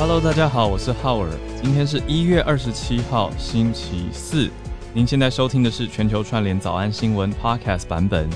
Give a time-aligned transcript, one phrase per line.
[0.00, 1.28] Hello，大家好，我是浩尔。
[1.60, 4.48] 今天是一月二十七号，星期四。
[4.94, 8.30] 您现在收听的是全球串联早安新闻 Podcast 版本。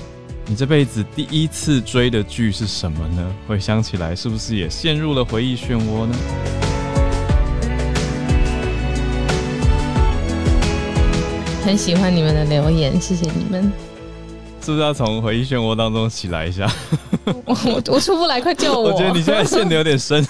[0.46, 3.32] 你这辈子第一次追的剧是什么呢？
[3.46, 6.16] 回想起来，是不是也陷入了回忆漩涡呢？
[11.64, 13.72] 很喜欢你们的留言，谢谢你们。
[14.64, 16.70] 是不是要从回忆漩涡当中起来一下？
[17.44, 18.90] 我我我出不来，快救我！
[18.90, 20.24] 我觉得你现在陷的有点深。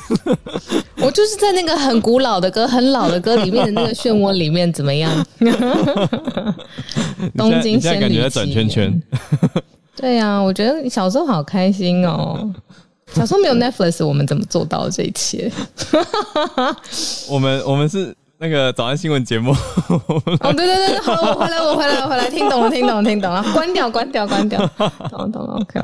[0.96, 5.12] 我就是在那个很古老的歌、很老的歌里面的那个漩涡里面，怎么样？
[7.36, 9.02] 东京仙感觉在转圈圈。
[9.96, 12.50] 对呀，我觉得小时候好开心哦。
[13.12, 15.52] 小时候没有 Netflix，我们怎么做到这一切？
[17.28, 18.16] 我们我们是。
[18.42, 24.58] 那个早安新闻节目，哦，对对对，好，我回来，我回来，我回来，听懂了，听懂了，听懂了，关掉，关掉，关掉，
[25.08, 25.80] 懂了，懂了，OK，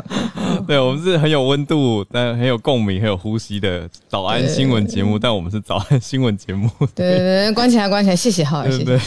[0.67, 9.01] 对，我们是很有温度，但很有共鸣，很有呼吸的早安新闻节目，但我们是早安新闻节目，对对对，关起来，关起来，谢谢，好，谢谢，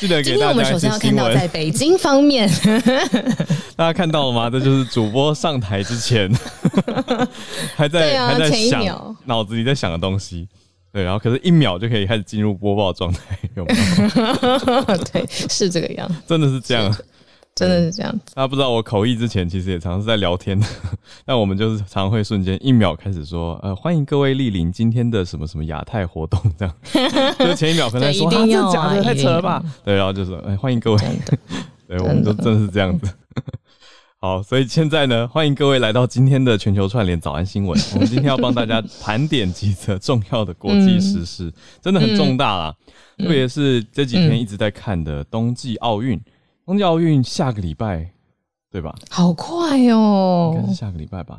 [0.00, 2.50] 记得今天我们首先要看到在北京方面，
[3.76, 4.50] 大家看到了吗？
[4.50, 6.28] 这就是主播上台之前，
[7.76, 10.48] 还在还在想脑子里在想的东西。
[10.92, 14.96] 对，然后可是，一秒就可以开始进入播报状态，有没有？
[15.12, 16.92] 对，是这个样，真的是这样，
[17.54, 18.12] 真的是这样。
[18.34, 20.60] 大家不知道我口译之前，其实也常常是在聊天，
[21.24, 26.74] 但我们就是常常会瞬间一秒开始说，呃，欢迎各位莅临今天的什么什么亚太活动，这样。
[27.38, 29.02] 就前一秒可能说，真的假的？
[29.02, 29.62] 太扯了吧？
[29.84, 30.98] 对，然后就说，哎，欢迎各位。
[31.86, 33.06] 对，我们都真的是这样子。
[34.22, 37.80] 好，所以现在呢，欢迎各位来到今天的全球串联早安新闻。
[37.94, 42.76] 我们今天要帮大家 盘点几则重要的国际时事，真的很重大啦。
[43.16, 46.20] 特别是这几天一直在看的冬季奥运，
[46.66, 48.12] 冬季奥运下个礼拜，
[48.70, 48.94] 对吧？
[49.08, 51.38] 好快哦，应该是下个礼拜吧？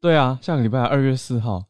[0.00, 1.62] 对啊，下个礼拜二月四号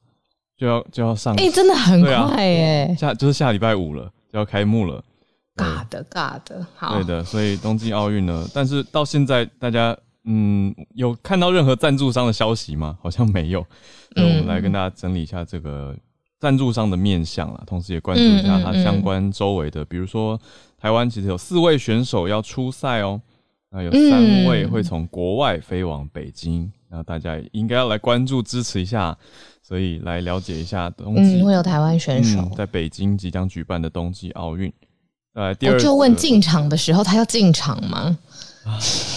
[0.56, 5.04] 就要就要上，哎，真的很快哎，下就是下礼拜五了，就要开幕了。
[5.54, 7.22] 尬的尬的，好，对的。
[7.22, 9.94] 所以冬季奥运呢，但是到现在大家。
[10.26, 12.98] 嗯，有看到任何赞助商的消息吗？
[13.00, 13.64] 好像没有。
[14.14, 15.96] 那我们来跟大家整理一下这个
[16.38, 20.38] 赞助商的面相啊，同时也关注一下它相关周围的，比如说
[20.78, 23.20] 台湾其实有四位选手要出赛哦，
[23.70, 29.16] 那有三位会从国外飞往北京，那大家应该要来关注支持一下，
[29.62, 34.72] 所以来了解一下冬季会有台湾选手在北京即将举办的冬季奥运。
[35.34, 38.18] 呃，第二我就问进场的时候他要进场吗？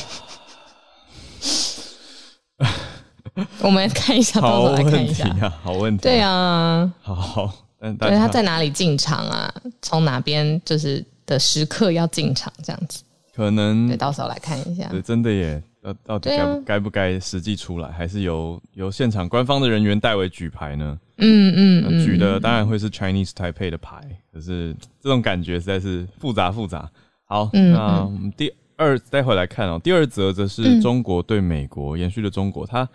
[3.61, 5.27] 我们看一下，到时候来看一下，
[5.61, 6.03] 好问题。
[6.03, 9.53] 对啊，好，对，他在哪里进场啊？
[9.81, 13.03] 从哪边就是的时刻要进场这样子？
[13.33, 14.87] 可能对，到时候来看一下。
[14.89, 20.99] 对，真的耶，到到底该不该不该实际出来，还是由由现场官方的人员代为举牌呢？
[21.17, 24.01] 嗯嗯，举的当然会是 Chinese Taipei 的牌，
[24.33, 26.89] 可是这种感觉实在是复杂复杂。
[27.25, 29.79] 好，那我们第二待会来看哦。
[29.81, 32.87] 第二则则是中国对美国延续的中国，他。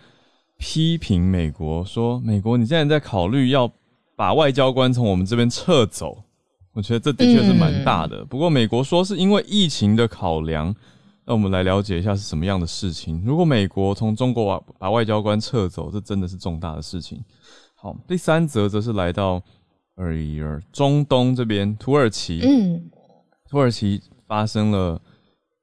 [0.58, 3.70] 批评美国说：“美国，你现在在考虑要
[4.16, 6.22] 把外交官从我们这边撤走，
[6.72, 8.24] 我觉得这的确是蛮大的。
[8.24, 10.74] 不过美国说是因为疫情的考量，
[11.26, 13.22] 那我们来了解一下是什么样的事情。
[13.24, 17.22] 如果美国从中国把把外交官撤走，这真的是重大的事情。
[17.74, 19.42] 好，第三则则是来到
[19.96, 22.90] 二一二中东这边，土耳其，嗯，
[23.50, 25.00] 土耳其发生了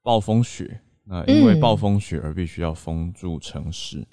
[0.04, 4.06] 暴风雪，那因为暴风雪而必须要封住城市。”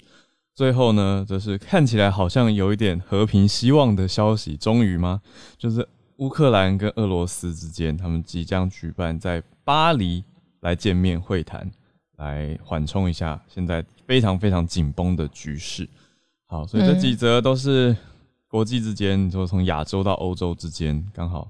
[0.59, 5.21] 最后呢，则是看起来好像有一点和平希望的消息，终于吗？
[5.57, 5.87] 就是
[6.17, 10.21] 乌克兰跟俄罗斯之间，他们即将举办在巴黎
[10.59, 11.71] 来见面会谈，
[12.17, 15.87] 来缓冲一下现在非常非常紧绷的局势。
[16.47, 17.95] 好，所以这几则都是
[18.49, 21.49] 国际之间，你说从亚洲到欧洲之间，刚好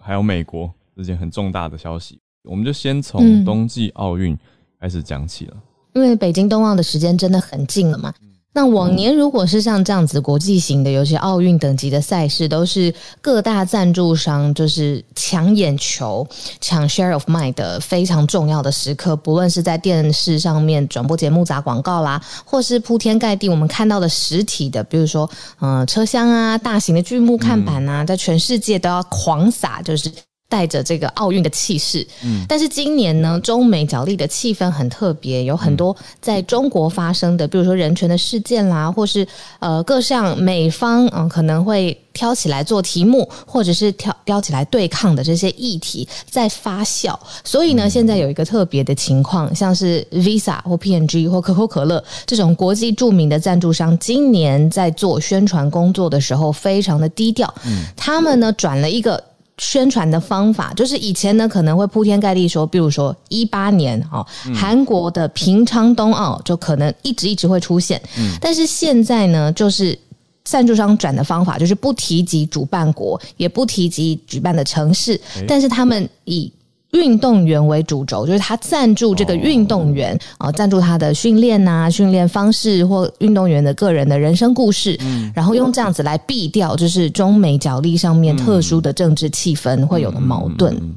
[0.00, 4.36] 还有美国之间很重大的消息，我们就先从冬季奥运
[4.80, 5.56] 开始讲起了，
[5.94, 8.12] 因为北京冬奥的时间真的很近了嘛。
[8.52, 16.26] 那往年如果是像这样子国际型的，尤其奥运等级的赛事，都是各大赞助商就是抢眼球、
[16.60, 19.14] 抢 share of mind 的非常重要的时刻。
[19.14, 25.30] 不论是在电视上面转播节目砸广告啦，或是铺天盖地我们看到的实体的，比如说
[25.60, 30.10] 嗯车厢啊、大型的巨幕看板啊，在全世界都要狂撒就是
[30.50, 39.26] 带着这个奥运的气势，嗯，但是今年呢，中美角力的气氛很特别，有很多在中国发生的，比如说人权的事件啦，或是
[39.60, 59.22] 呃各项美方嗯可能会挑起来做题目，或者是挑挑起来对抗的这些议题在发酵，所以呢，现在有一个特别的情况，像是 Visa 或 PNG 或可口可乐这种国际著名的赞助商，今年在做宣传工作的时候非常的低调，嗯，他们呢转了一个。
[59.60, 68.00] 宣传的方法就是以前呢可能会铺天盖地说，比如说一八年哦，韩国的平昌冬奥就可能一直一直会出现，
[68.40, 69.96] 但是现在呢，就是
[70.42, 76.50] 赞助商转的方法就是不提及主办国，也不提及举办的城市，但是他们以。
[76.92, 84.98] 运动员为主轴，就是他赞助这个运动员啊，赞助他的训练呐、训练方式或运动员的个人的人生故事，
[85.34, 90.96] 然后用这样子来避掉，就是中美角力上面特殊的政治气氛会有的矛盾。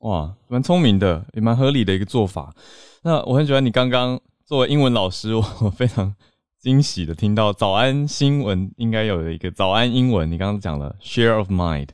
[0.00, 2.54] 哇，蛮聪明的，也蛮合理的一个做法。
[3.02, 6.14] 那我很喜欢你刚刚作为英文老师， 我非常
[6.60, 10.30] 惊喜的听到早安新闻应该有一个早安英文。
[10.30, 11.88] 你刚刚讲了 share of mind，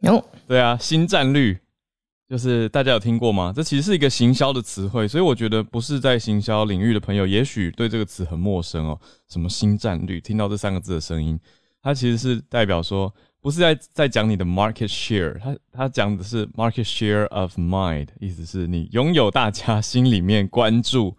[0.00, 1.58] 有对啊，新战略。
[2.28, 3.52] 就是大家有听过吗？
[3.56, 9.00] 这其实是一个行销的词汇，所以我觉得不是在行销领域的朋友，也许对这个词很陌生哦。
[9.28, 10.20] 什么新战略？
[10.20, 11.40] 听到这三个字的声音，
[11.82, 13.10] 它其实是代表说，
[13.40, 21.16] 不是在在讲你的 market share，它它讲的是 market share of mind，意思是你拥有大家心里面关注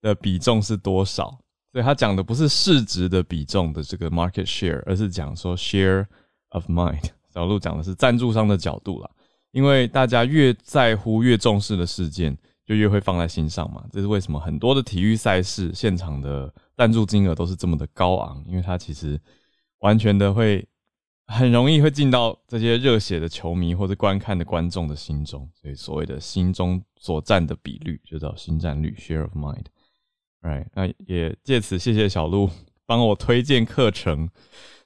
[0.00, 1.38] 的比重是多少。
[1.70, 6.06] 所以他讲的不是市值的比重的这个 market share，而是讲说 share
[6.48, 7.10] of mind。
[7.34, 9.10] 小鹿讲的是赞助商的角度了。
[9.58, 13.84] 因为大家越在乎、越重视的事件，就越会放在心上嘛。
[13.90, 18.40] 这是为什么很多的体育赛事现场的赞助金额都是这么的高昂？
[18.46, 19.20] 因为它其实
[19.80, 20.64] 完全的会
[21.26, 29.64] 很容易会进到这些热血的球迷或者观看的观众的心中，所以所谓的心中所占的比率就叫心占率 （share of mind）。
[30.40, 32.48] Right，那也借此谢谢小鹿
[32.86, 34.30] 帮我推荐课程。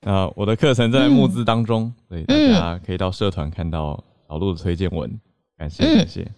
[0.01, 4.03] 那我的课程在募资当中，所以大家可以到社团看到。
[4.33, 5.21] 小鹿的推荐文，
[5.59, 6.23] 感谢感谢。
[6.23, 6.35] 嗯，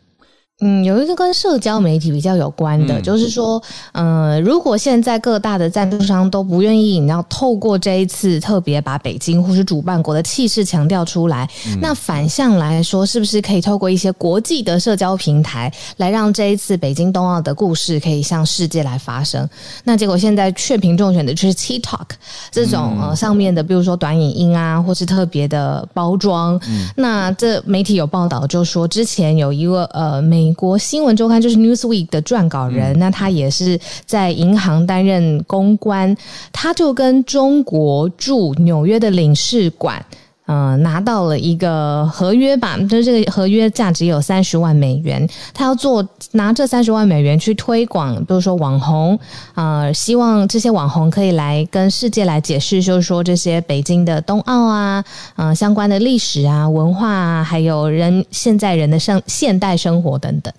[0.84, 3.60] 有一个跟社交媒体比较有关的，就是说，
[3.90, 19.46] 呃，如果现在各大的赞助商都不愿意，你要透过这一次特别把北京或是主办国的气势强调出来，那反向来说，是不是可以透过一些国际的社交平台，来让这一次北京冬奥的故事可以向世界来发生？
[19.82, 22.06] 那结果现在确评中选的就是 TikTok
[22.52, 26.58] 这种呃上面的，比如说短影音啊，或是特别的包装。
[26.94, 30.43] 那这媒体有报道就说，之前有一个呃美。
[30.44, 36.14] 美国新闻周刊就是 Newsweek 的撰稿人，那他也是在银行担任公关，
[36.52, 40.04] 他就跟中国驻纽约的领事馆。
[40.46, 49.18] 嗯，拿到了一个合约吧，就是这个合约价值有三十万美元，他要做拿这三十万美元去推广，比如说网红，
[49.54, 55.04] 啊，希望这些网红可以来跟世界来解释，就是说这些北京的冬奥啊，
[55.36, 60.52] 嗯，相关的历史啊、文化啊，还有人现在人的生现代生活等等。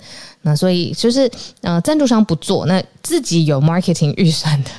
[0.45, 1.29] 那所以就是，
[1.61, 4.69] 呃，赞助商不做，那自己有 marketing 预算的。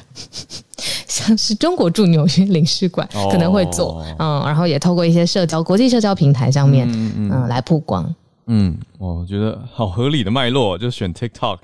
[1.08, 8.14] 像是中国驻纽约领事馆可能会做，嗯，然后也透过一些社交国际社交平台上面，嗯，来曝光。
[8.46, 11.58] 嗯，我觉得好合理的脉络，就选 TikTok，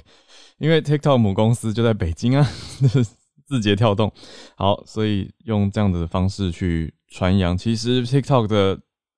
[0.58, 2.50] 因为 TikTok 母公司就在北京啊，
[3.46, 4.10] 字节跳动。
[4.56, 8.76] 好，所以用这样子的方式去传扬，其实 TikTok 的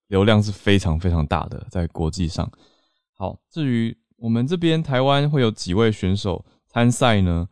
[0.09, 2.51] 流量是非常非常大的，在国际上。
[3.17, 7.47] 好，至于我们这边台湾会有几位选手参赛呢？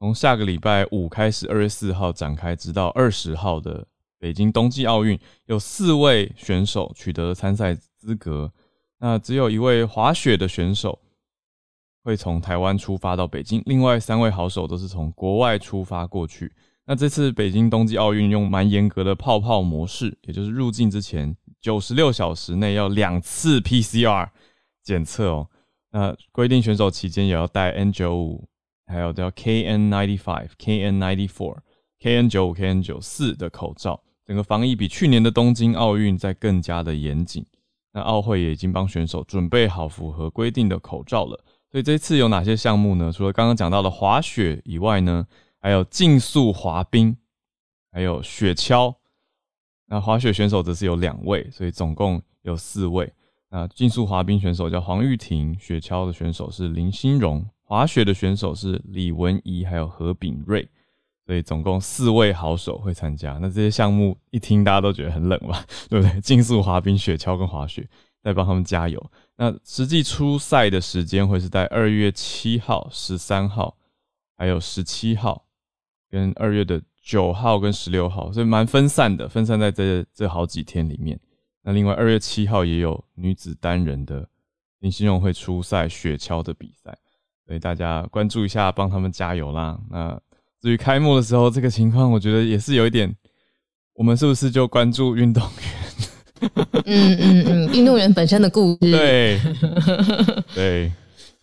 [0.00, 3.86] 从下个礼拜五开始，二月四号展开，直到二十号的
[4.18, 8.52] 北京冬季奥运，有四位选手取得参赛资格。
[8.98, 10.98] 那只有一位滑雪的选手
[12.02, 16.52] 会从台湾出发到北京，另外三位好手都是从国外出发过去。
[16.86, 24.28] 那这次北京冬季奥运用蛮严格的泡泡模式，也就是入境之前九十六小时内要两次 PCR
[24.82, 25.48] 检测哦。
[25.96, 28.46] 那规定选手期间也要戴 N 九五。
[28.88, 31.56] 还有叫 KN ninety five、KN ninety four、
[32.00, 37.44] KN 九五、KN 九四的口罩，整个防疫比去年的东京奥运在更加的严谨。
[37.92, 41.42] 那奥会也已经帮选手准备好符合规定的口罩了。
[41.72, 43.10] 所以这次有哪些项目呢？
[43.10, 45.26] 除了刚刚讲到的滑雪以外呢，
[45.58, 47.16] 还有竞速滑冰，
[47.90, 48.94] 还有雪橇。
[49.86, 53.12] 那滑雪选手则是有两位，所以总共有四位。
[53.50, 57.46] 那竞速滑冰选手叫黄玉婷，雪橇的选手是林心荣。
[57.62, 60.68] 滑雪的选手是李文怡，还有何炳瑞，
[61.26, 63.38] 所以总共四位好手会参加。
[63.42, 66.20] 那这些项目一听大家都觉得很冷吧， 对不对？
[66.20, 67.88] 竞速滑冰、雪橇跟滑雪，
[68.22, 69.04] 再帮他们加油。
[69.36, 73.76] 那实际出赛的时间会是在二月七号、十三号，
[74.36, 75.44] 还有十七号，
[76.08, 81.18] 跟二月的九号跟十六号，所以蛮分散的，分散在这这好几天里面。
[81.68, 84.24] 那另外二月七号也有女子单人的
[84.78, 86.96] 林心荣会出赛雪橇的比赛，
[87.44, 89.76] 所以大家关注一下，帮他们加油啦。
[89.90, 90.16] 那
[90.62, 93.12] 至于开幕的时候这个情况，我觉得也是有一点，
[93.94, 96.52] 我们是不是就关注运动员？
[96.84, 98.78] 嗯嗯嗯，运动员本身的故事。
[98.92, 99.40] 对，
[100.54, 100.92] 对，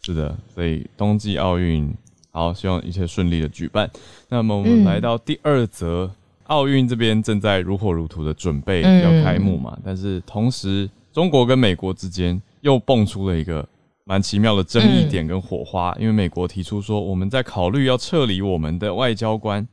[0.04, 1.94] 是的，所以冬季奥运
[2.32, 3.92] 好，希望一切顺利的举办。
[4.30, 6.10] 那么我们来到第二则，
[6.46, 13.68] 奥运这边正在如火如荼的准备要开幕嘛，但是同时中国跟美国之间又蹦出了一个
[14.04, 19.66] 蛮奇妙的争议点跟火花，因为美国提出说我们在考虑要撤离我们的外交官，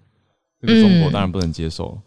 [0.60, 1.98] 这个中国当然不能接受。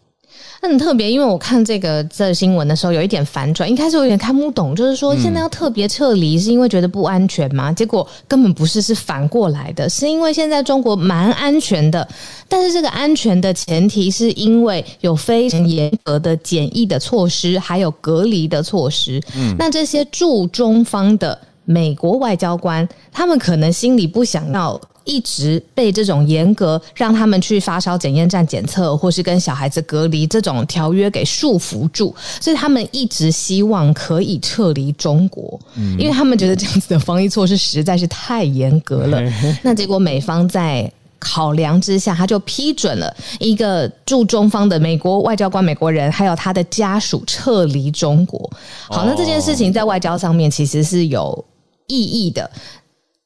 [0.62, 7.70] 那很特别，因为我看这个这新闻的时候有一点反转，一开始我有点看不懂，就是说现在要特别撤离，是因为觉得不安全吗？
[7.72, 12.08] 结果根本不是，是反过来的，是因为现在中国蛮安全的，
[12.48, 19.20] 但是这个安全的前提是因为有非常严格的检疫的措施，还有隔离的措施。
[19.36, 24.80] 嗯，那这些驻中方的美国外交官，他们可能心里不想要。
[25.06, 35.60] 一直被这种严格让他们去发烧检验站检测，或是跟小孩子隔离这种条约给束缚住，所以他们一直希望可以撤离中国，
[35.98, 39.20] 因为他们觉得这样子的防疫措施实在是太严格了。
[39.60, 48.50] 那结果美方在考量之下，他就批准了一个驻中方的美国外交官、美国人，还有他的家属撤离中国。
[48.88, 51.44] 好，那这件事情在外交上面其实是有
[51.86, 52.50] 意义的。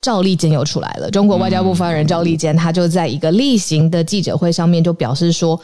[0.01, 5.61] 赵立坚又出来了，中国外交部发言人赵立坚，他就在一个例行的记者会上面就表示说，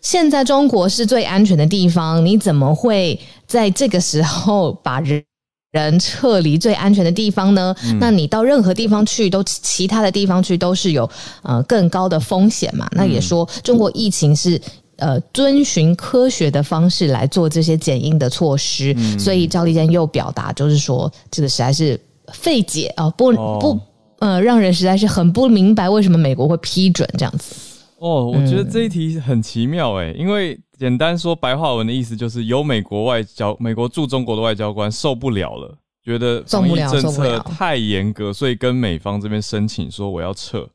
[0.00, 5.22] 现在中国是最安全的地方，你怎么会在这个时候把人
[5.70, 7.72] 人撤离最安全的地方呢？
[8.00, 11.08] 那你到任何地方去，都其他的地方去都是有
[11.42, 12.88] 呃更高的风险嘛？
[12.90, 14.60] 那也说中国疫情是
[14.96, 21.98] 呃遵循科学的方式来做这些检疫的措施，所以赵立坚又表达就是说，这个实在是。
[22.32, 23.78] 费解啊，不不，
[24.18, 27.54] 呃，让人实在是很不明白为什么美国会批准这样子。
[27.98, 40.68] 哦，我觉得这一题很奇妙哎，因为简单说白话文的意思就是有美国外交、美国驻中国的外交官受不了了，觉得防疫政策太严格，所以跟美方这边申请说我要撤，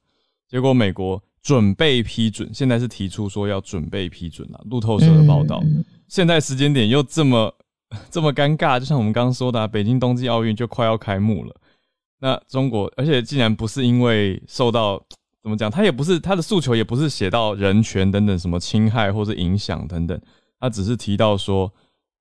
[0.49, 4.59] 结果美国准备批准，现在是提出说要准备批准了。
[4.69, 5.61] 路透社的报道，
[6.07, 7.53] 现在时间点又这么。
[8.09, 11.55] 这么尴尬，就像我们刚刚说的，北京冬季奥运就快要开幕了。
[12.19, 15.03] 那中国，而且竟然不是因为受到
[15.41, 20.21] 怎么讲，他也不是他的诉求，也不是写到人权等等什么侵害或者影响等等，
[20.59, 21.73] 他只是提到说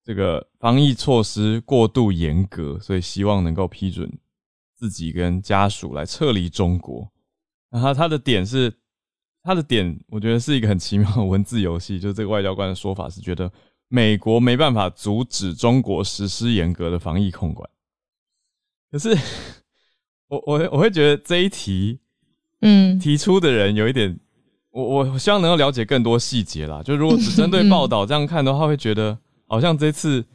[0.03, 4.11] 这个防疫措施过度严格，所以希望能够批准
[4.75, 7.09] 自己跟家属来撤离中国。
[7.69, 8.73] 然后他的点是，
[9.41, 13.49] 他的点，我觉得是一个很奇妙的文字游戏，就是这个外交官的说法是觉得。
[13.93, 17.69] 美国没办法阻止中国实施严格的防疫控管，
[18.89, 19.09] 可是
[20.29, 21.99] 我我我会觉得这一题，
[22.61, 24.17] 嗯，提出的人有一点，
[24.71, 26.81] 我我希望能够了解更多细节啦。
[26.81, 30.25] 就如果只针对报道这样看的话，会觉得 好像这次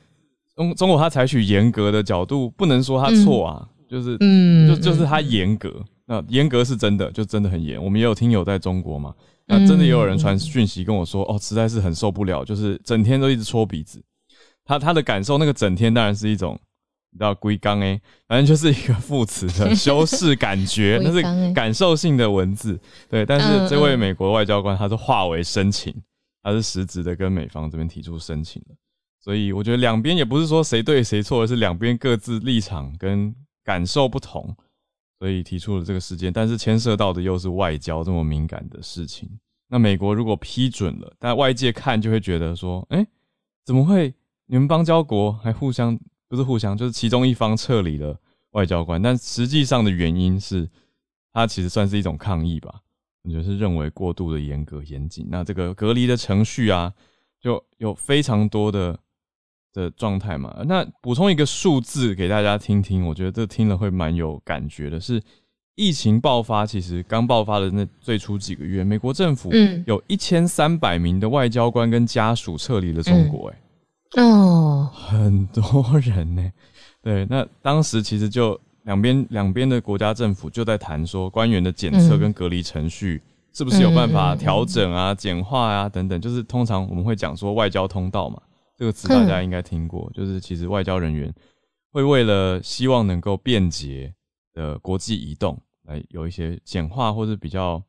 [0.55, 7.83] 中中国他采取严格的角度，不能说他错啊，就是嗯，就就是他严格，那严格是真的，就真的很严。
[7.83, 9.15] 我们也有听友在中国嘛。
[9.47, 14.03] 那真的也有人传讯息跟我说，哦，实在是很受不了，就是整天都一直搓鼻子。
[14.65, 16.59] 他他的感受，那个整天当然是一种，
[17.13, 22.77] 你知道龟缸哎，反正就是一个副词的 修饰感觉，那是感受性的文字。
[23.09, 25.95] 对，但是这位美国外交官他是化为深情，
[26.43, 28.75] 他是实质的跟美方这边提出申请的。
[29.21, 34.57] 所以我觉得两边也不是说谁对谁错，而是两边各自立场跟感受不同。
[35.19, 39.29] 所以提出了这个事件，但是牵涉到的又是外交这么敏感的事情。
[39.69, 43.07] 那美国如果批准了，但外界看就会觉得说，哎，
[43.65, 44.15] 怎么会
[44.47, 48.19] 你们邦交国还互相不是互相，就是其中一方撤离了
[48.51, 49.01] 外交官？
[49.01, 50.69] 但实际上的原因是，
[51.33, 52.83] 它其实算是一种抗议吧？
[53.23, 55.27] 我觉得是认为过度的严格严谨。
[55.31, 56.93] 那这个隔离的程序啊，
[57.41, 58.99] 就有非常多的。
[59.77, 64.99] 的状态嘛，那补充一个数字给大家听听，我觉得这听了会蛮有感觉的。
[64.99, 65.23] 是
[65.75, 69.53] 疫情爆发，其实刚爆发的那最初几个月，美国政府
[69.87, 76.51] 有一千三百名的外交官跟家属撤离了中国，哎，哦，很多人呢。
[77.03, 83.21] 对，那当时其实就两边两边的国家政府就在谈说，官员的检测跟隔离程序
[83.53, 88.41] 是不是有办法调整啊、简化啊等等，就是通常我们会讲说外交通道嘛。
[88.77, 91.33] 这个词大家应该听过，就是其实外交人员
[91.91, 94.15] 会为了希望能够便捷
[94.53, 97.83] 的国际移动，来有一些简化或者比较，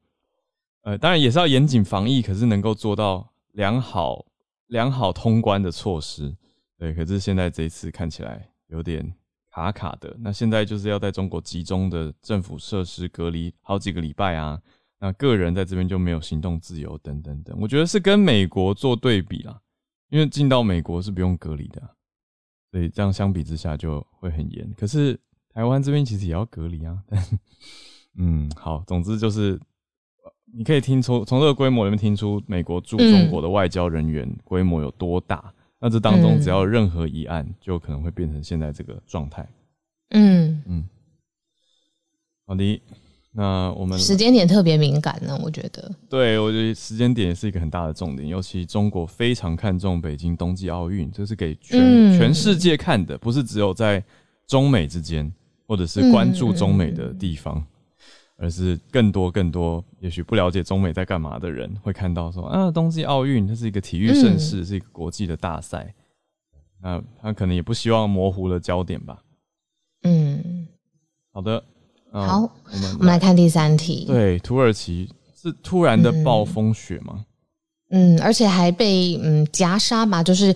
[0.84, 4.25] 呃，当然也是要严谨防疫，可是能够做到良好
[4.67, 6.34] 良好通关的措施。
[6.77, 9.13] 对，可是现在这一次看起来有点
[9.51, 10.15] 卡卡的。
[10.20, 14.58] 那现在就是要在中国集中的政府设施隔离好几个礼拜啊。
[15.00, 17.56] 那个人在这边就没有行动自由等等等。
[17.60, 19.60] 我觉得是跟美国做对比啦，
[20.10, 21.82] 因为进到美国是不用隔离的，
[22.72, 24.74] 所以这样相比之下就会很严。
[24.78, 27.04] 可是台湾这边其实也要隔离啊。
[28.16, 29.60] 嗯，好，总之就是
[30.54, 35.54] 你可以听出从这个规模里面听出美国驻中国的外交人员规模有多大。
[35.80, 39.48] 那这当中只要任何一案，就可能会变成现在这个状态。
[40.10, 40.90] 嗯嗯，
[42.48, 42.82] 好的，
[43.38, 45.94] 那我们时间点特别敏感呢，我觉得。
[46.10, 54.03] 对，我觉得时间点是一个很大的重点，尤其中国非常看重北京冬季奥运，这是给全全世界看的，不是只有在
[54.48, 55.32] 中美之间，
[55.67, 57.63] 或者是关注中美的地方。
[58.39, 65.91] 而是更多更多，也许不了解中美在干嘛的人会看到说啊，冬季奥运它是一个体育盛事，是一个国际的大赛，
[66.79, 69.24] 那他可能也不希望模糊了焦点吧。
[70.03, 70.67] 嗯，
[71.34, 71.63] 好的，
[72.12, 74.06] 好，我们我们来看第三题。
[74.08, 77.26] 对，土耳其是突然的暴风雪吗？
[77.90, 80.54] 嗯，而且还被嗯夹杀吧，就是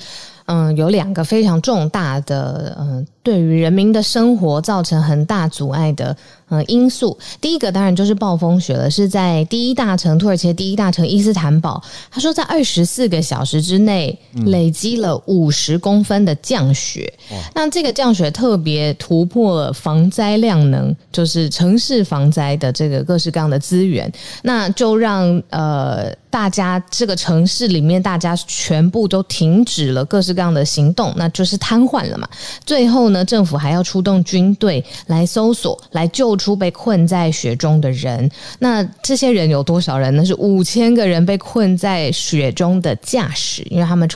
[0.48, 6.16] 嗯有两个非常重大的嗯对于人民的生活造成很大阻碍的。
[6.52, 11.82] 呃，因素第一个当然就是暴风雪了，是在第一大城土耳其的第一大城伊斯坦堡。
[12.12, 17.12] 他说，在二十四个小时之内累积了五十公分的降雪。
[17.56, 24.12] 那这个降雪特别突破了防灾量能，就是城市防灾的这个各式各样的资源，
[24.44, 32.28] 那就让呃大家这个城市里面大家全部都停止了各式各样的行动，那就是瘫痪了嘛。
[32.66, 36.38] 最后呢，政府还要出动军队来搜索，来救。
[36.42, 38.30] 出被困在雪中的人，
[38.60, 40.26] 那这些人有多少人呢？
[40.26, 44.10] 是五千个人被困在雪中的驾驶，因为他们。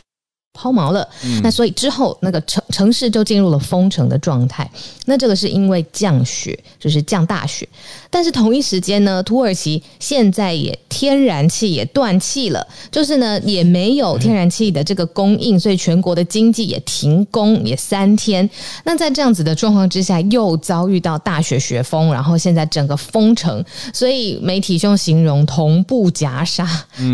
[0.57, 1.05] 抛锚了，
[1.43, 4.71] 那所以之后那个城城市就进入了封城的状态。
[5.03, 7.67] 那这个是因为降雪，就是降大雪。
[8.15, 18.49] 但是同一时间呢，土耳其现在也天然气也断气了，就是呢也没有天然气的这个供应，所以全国的经济也停工也三天。
[18.85, 23.61] 那在这样子的状况之下，又遭遇到大雪雪封，然后现在整个封城，
[23.93, 26.65] 所以媒体用形容同步夹杀，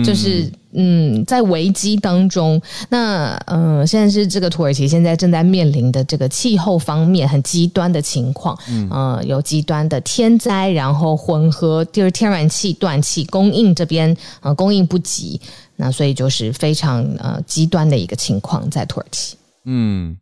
[0.06, 0.52] 就是。
[0.74, 15.40] 嗯，在危机当中，那嗯，现在是这个土耳其现在正在面临的这个气候方面很极端的情况，嗯，有极端的天灾，然然后混合就是天然气断气供应这边呃供应不及，
[15.78, 19.38] 那所以就是非常呃极端的一个情况在土耳其。
[19.64, 20.18] 嗯，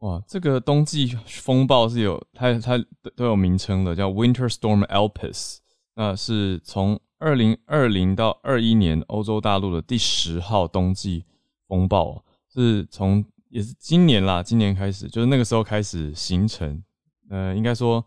[0.00, 2.78] 哇，这个冬季风暴是有它它
[3.16, 5.56] 都有名称的，叫 Winter Storm Alpes，
[5.96, 7.00] 那是从。
[7.20, 11.24] 二零二零到二一年，欧洲大陆的第十号冬季
[11.66, 16.82] 风暴是从也是今年啦，今年开始就是那个时候开始形成。
[17.30, 18.04] 呃，应该说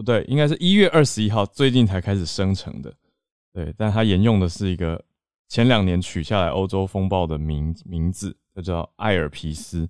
[0.00, 2.90] 不对，应该是一月二十一号最近才开始生成的。
[3.52, 5.04] 对，但它沿用的是一个
[5.46, 9.86] 前两年取下来欧洲风暴的名名字，它叫艾尔皮斯。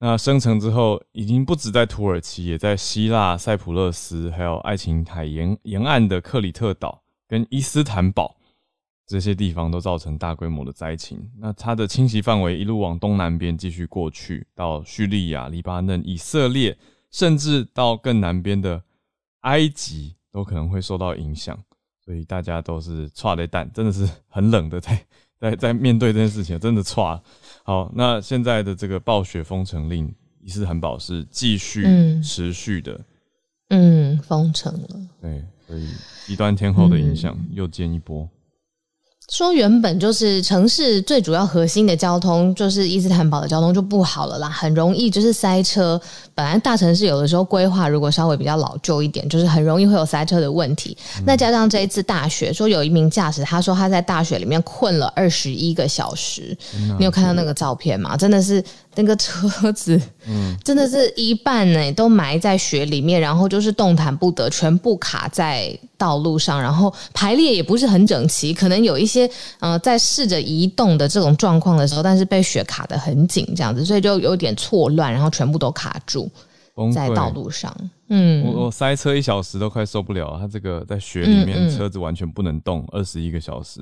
[0.00, 7.04] 那生成之后，已经不止在土耳其，也在希腊、塞浦路斯，还有爱琴海沿沿岸的克里特岛。
[7.28, 8.36] 跟伊斯坦堡
[9.06, 11.30] 这些地方都造成大规模的灾情。
[11.38, 16.76] 那它的侵袭范围一路往东南边继续过去，到叙利亚、黎巴嫩、以色列，
[17.12, 18.82] 甚至到更南边的
[19.46, 21.58] 埃及都可能会受到影响。
[22.04, 25.06] 所以大家都是差的蛋，真的是很冷的，在
[25.40, 27.20] 在在面对这件事情，真的差。
[27.64, 31.82] 好，那现在的这个暴雪封城令，伊斯坦堡是继续
[32.22, 33.04] 持续的，
[33.70, 34.88] 嗯，封城了。
[35.20, 35.88] 对，所以。
[36.26, 38.28] 极端天候的影响又见一波。
[39.28, 46.00] 说原本就是城市最主要核心的交通，就是伊斯坦堡的交通就不好了啦，很容易就是塞车。
[46.32, 50.96] 本来大城市有的时候规划如果稍微比较老旧一点，就是很容易会有塞车的问题。
[51.24, 56.56] 那加上这一次大雪，说有一名驾驶他说他在大雪里面困了二十一个小时，
[56.98, 58.16] 你有看到那个照片吗？
[58.16, 58.62] 真的是。
[58.96, 69.30] 那个车子，嗯，真的是一半呢，都埋在雪里面，然后就是动弹不得，全部卡在道路上，然后排列也不是很整齐，可能有一些
[69.60, 76.30] 呃在试着移动的这种状况的时候，但是被雪卡得很紧，这样子，所以就有点错乱，然后全部都卡住
[76.92, 77.74] 在道路上。
[78.08, 83.80] 嗯，我我塞车一小时都快受不了，它这个在雪里面车子完全不能动，二十一个小时，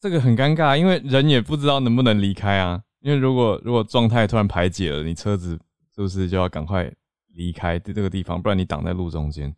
[0.00, 2.80] 这个很尴尬，因为人也不知道能不能离开啊。
[3.00, 5.58] 因为如果如果状态突然排解了，你车子
[5.94, 6.92] 是不是就要赶快
[7.34, 8.40] 离开这个地方？
[8.40, 9.54] 不然你挡在路中间。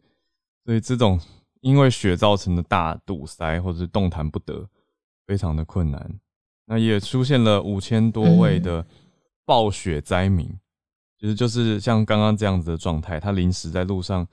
[0.65, 1.21] 所以这种
[1.61, 4.69] 因为雪造成的大堵塞或者是动弹不得，
[5.27, 6.21] 非常的困难。
[6.67, 8.87] 那也出现了五千多位的
[9.45, 10.49] 暴雪灾民，
[11.19, 14.27] 其实就是像刚刚这样子的状态，他临时在路上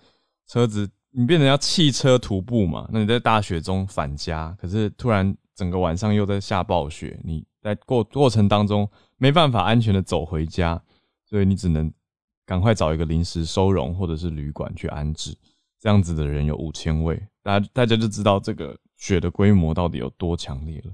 [0.47, 2.87] 车子，你变成要汽车徒步嘛？
[2.91, 10.81] 那你在大雪中返家，可是突然整个晚上又在下暴雪，你在过过程当中没办法安全的走回家，
[11.25, 11.91] 所以你只能
[12.45, 15.37] 赶快找一个临时收容或者是旅馆去安置。
[15.79, 20.93] 这样子的人有五千位，大家大家就知道这个雪的规模到底有多强烈了。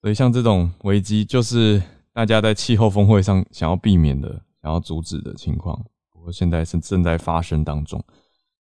[0.00, 4.30] 所以像这种危机，就是大家在气候峰会上想要避免的、
[4.62, 5.78] 想要阻止的情况。
[6.10, 8.02] 不过现在是正在发生当中。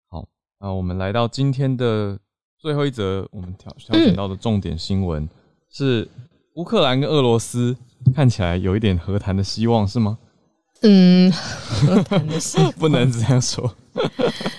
[0.08, 0.28] 好，
[0.60, 2.20] 那我们来到今天的
[2.60, 5.28] 最后一则，我们挑挑选到的重点新闻
[5.70, 6.08] 是
[6.56, 7.76] 乌克兰跟俄罗斯
[8.14, 10.18] 看起来有一点和谈的希望，是吗？
[10.84, 13.74] 嗯，和谈的希望 不能这样说，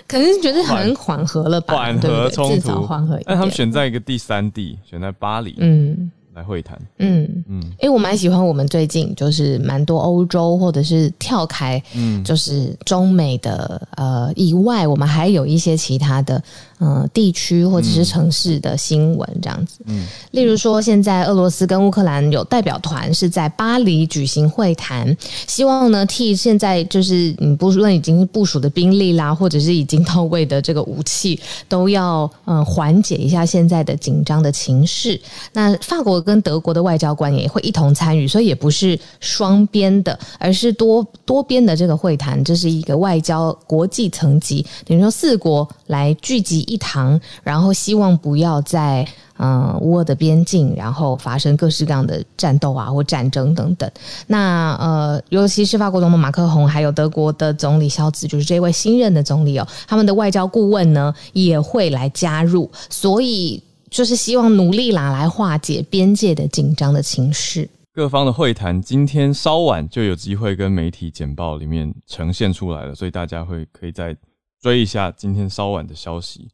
[0.07, 1.75] 可能觉得很缓和了吧？
[1.75, 3.21] 缓和冲突，缓和。
[3.25, 5.57] 但他们选在一个第三地，选在巴黎。
[5.59, 6.11] 嗯。
[6.35, 16.43] 来会谈，嗯嗯，因为我蛮喜欢我们最近就是蛮多欧洲或者是跳开，嗯，就是中美的呃以外，我们还有一些其他的。
[16.79, 19.79] 呃，地区或者是城市的新闻这样子。
[19.85, 25.17] 嗯，例如说，现在俄罗斯跟乌克兰有代表团是在巴黎举行会谈，
[25.47, 35.21] 希望呢替现在就是你不论已经部署的兵力啦，或者是已经到位的这个武器，都要嗯缓解一下现在的紧张的情势。
[35.53, 42.43] 那法国跟德国的外交官也会一同参与，所以也不是双边的，而是多多边的这个会谈。
[42.43, 46.63] 这是一个外交国际层级，等于说四国来聚集。
[46.63, 49.07] 一堂，然后希望不要在
[49.39, 53.91] 嗯乌俄的边境，然后发生各式各样的战斗啊或战争等等。
[54.29, 67.69] 那呃，尤其是法国总统马克宏，还有德国的总理肖兹，就是这位新任的总理哦，他们的外交顾问呢也会来加入，所以就是希望努力啦来化解边界的紧张的情绪。
[67.93, 74.17] 各方的会谈今天稍晚就有机会跟媒体简报里面呈现出来了，所以大家会可以再
[74.59, 76.49] 追一下今天稍晚的消息。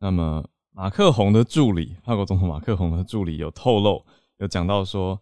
[0.00, 4.04] 那么，马克宏的助理，法国总统马克宏的助理有透露，
[4.38, 5.20] 有讲到说，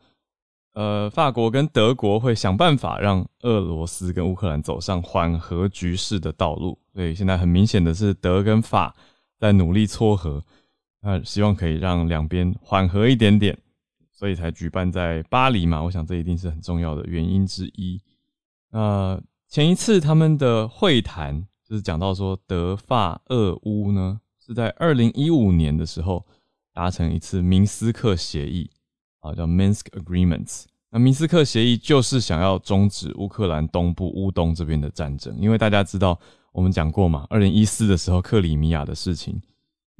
[0.73, 6.79] 呃，法国跟德国会想办法让俄罗斯跟乌克兰走上缓和局势的道路。
[6.94, 8.96] 所以现在很明显的是，德跟法
[9.38, 10.42] 在努力撮合，
[11.03, 13.57] 那希望可以让两边缓和一点点，
[14.13, 15.83] 所以才举办在巴黎嘛。
[15.83, 18.01] 我想这一定是很重要的原因之一。
[18.71, 24.21] 那前一次他们的会谈就是讲到说，德法俄乌呢。
[24.43, 26.27] 是在二零一五年的时候
[26.73, 28.69] 达成一次明斯克协议
[29.21, 30.65] 啊，叫 Minsk Agreements。
[30.91, 36.19] 那明斯克协议就是想要终止乌克兰东部乌东这边的战争，因为大家知道
[36.53, 39.41] 我们讲过嘛，二零一四的时候克里米亚的事情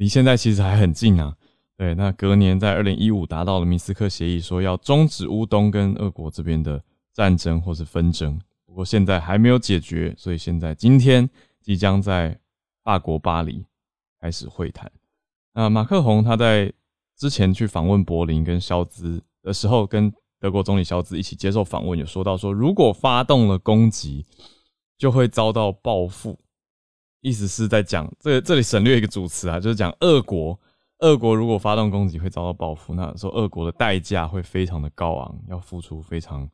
[0.01, 1.37] 离现在其实还很近啊。
[1.77, 6.83] 对，那隔年在二零一五达到了明斯克协议，说要终止乌东跟俄国这边的
[7.13, 11.29] 战争或是纷争，不过现在还没有解决，所以现在今天
[11.61, 12.39] 即将在
[12.83, 13.67] 法国巴黎。
[14.23, 14.93] 开始会谈。
[15.55, 16.71] 那马克宏他在
[17.17, 24.27] 之前去访问柏林跟肖兹的时候，跟德国总理肖兹一起接受访问，有说到说，如果发动了攻击，
[24.99, 26.39] 就会遭到报复。
[27.21, 30.59] 意思是在讲这这里省略一个主词啊，就是讲俄国，
[30.99, 36.49] 俄国如果发动攻击会遭到报复，那说俄国的代价会非常的高昂，要付出非常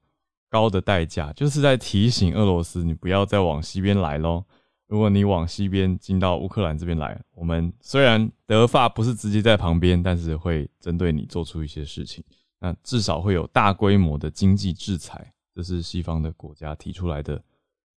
[0.48, 4.44] 高的代价，就是在提醒俄罗斯，你不要再往西边来喽。
[4.88, 12.22] 如果你往西边进到乌克兰这边来，我们虽然德法不是直接在旁边，但是会针对你做出一些事情。
[12.60, 17.42] 那至少会有大规模的经济制裁，这是西方的国家提出来的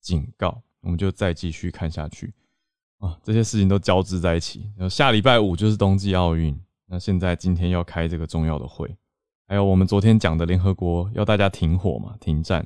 [0.02, 0.62] 警告。
[0.82, 2.34] 我们就再继续看下去
[3.00, 4.72] 啊，这些事情都交织在一起。
[4.78, 8.96] 然后下礼拜五就是冬季奥运，那现在今天要开这个重要的会，
[9.48, 12.66] 还有我们昨天讲的联合国要大家停火嘛，停战，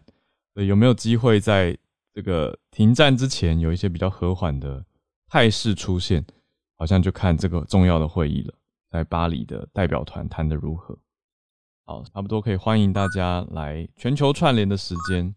[0.53, 1.77] 所以有没有机会在？
[2.15, 4.85] 这个停战之前有一些比较和缓的
[5.27, 6.23] 态势出现，
[6.77, 8.53] 好像就看这个重要的会议了，
[8.91, 10.95] 在巴黎的代表团谈的如何？
[11.87, 15.33] 好，差不多可以欢迎大家来全球串联的时间。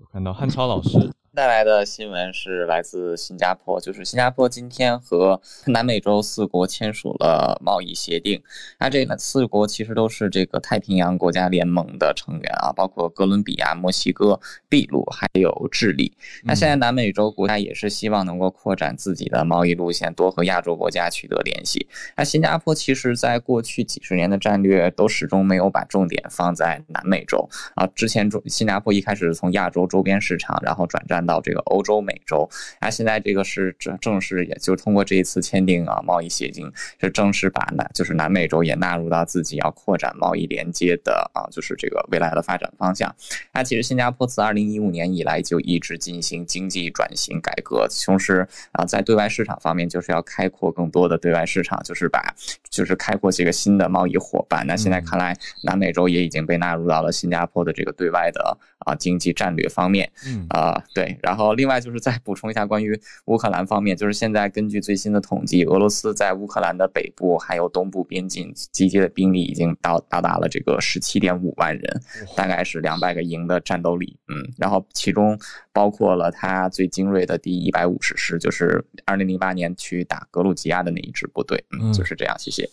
[0.00, 0.98] 我看到汉超老师
[1.34, 8.40] 带来的新闻是来自新加坡，就是新加坡今天和南美洲四国签署了贸易协定。
[8.78, 16.16] 那这四国其实都是这个太平洋国家联盟的成员啊，包括哥伦比亚、墨西哥、秘鲁还有智利。
[16.44, 21.88] 那现在南美洲国家也是希望能够扩展自己的贸易路线，多和亚洲国家取得联系。
[22.16, 27.84] 那新加坡其实在过去几十年的战略都始终没有把重点放在南美洲啊。
[27.88, 31.23] 之前中新加坡一开始从亚洲周边市场，然后转战。
[31.26, 32.48] 到这个欧洲、美洲，
[32.80, 43.14] 啊，现在这个是正正式，也就通过这一次签订啊贸易协定，是正式把南就是南美洲也纳入到自己要扩展贸易连接的啊，就是这个未来的发展方向。
[43.52, 52.34] 那其实新加坡自二零一五年以来就一直进行经济转型改革，同时啊在对外市场方面就是要开阔更多的对外市场，就是把
[52.70, 54.66] 就是开阔这个新的贸易伙伴。
[54.66, 60.10] 那现在看来，南美洲也已经被纳入到了新加坡的这个对外的啊经济战略方面。
[60.26, 61.13] 嗯啊对。
[61.22, 72.02] 然后，另外就是再补充一下关于乌克兰方面，就是现在根据最新的统计，俄罗斯在乌克兰的北部还有东部边境集结的兵力已经到到达了这个十七点五万人，
[72.36, 74.16] 大概是两百个营的战斗力。
[74.28, 75.38] 嗯，然后其中
[75.72, 81.64] 包括了他最精锐的第一百五十师，就是二零零八年去打格鲁吉亚的那一支部队。
[81.70, 82.34] 嗯，就是这样。
[82.38, 82.68] 谢谢。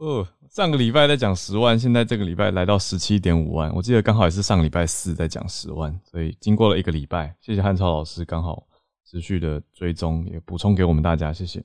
[0.00, 3.70] 哦，上个礼拜在讲十万，现在这个礼拜来到十七点五万。
[3.74, 8.66] 我记得刚好也是上个礼拜四在讲十万，所以经过了一个礼拜，谢谢汉超老师刚好
[9.04, 11.62] 持续的追踪，也补充给我们大家，谢谢。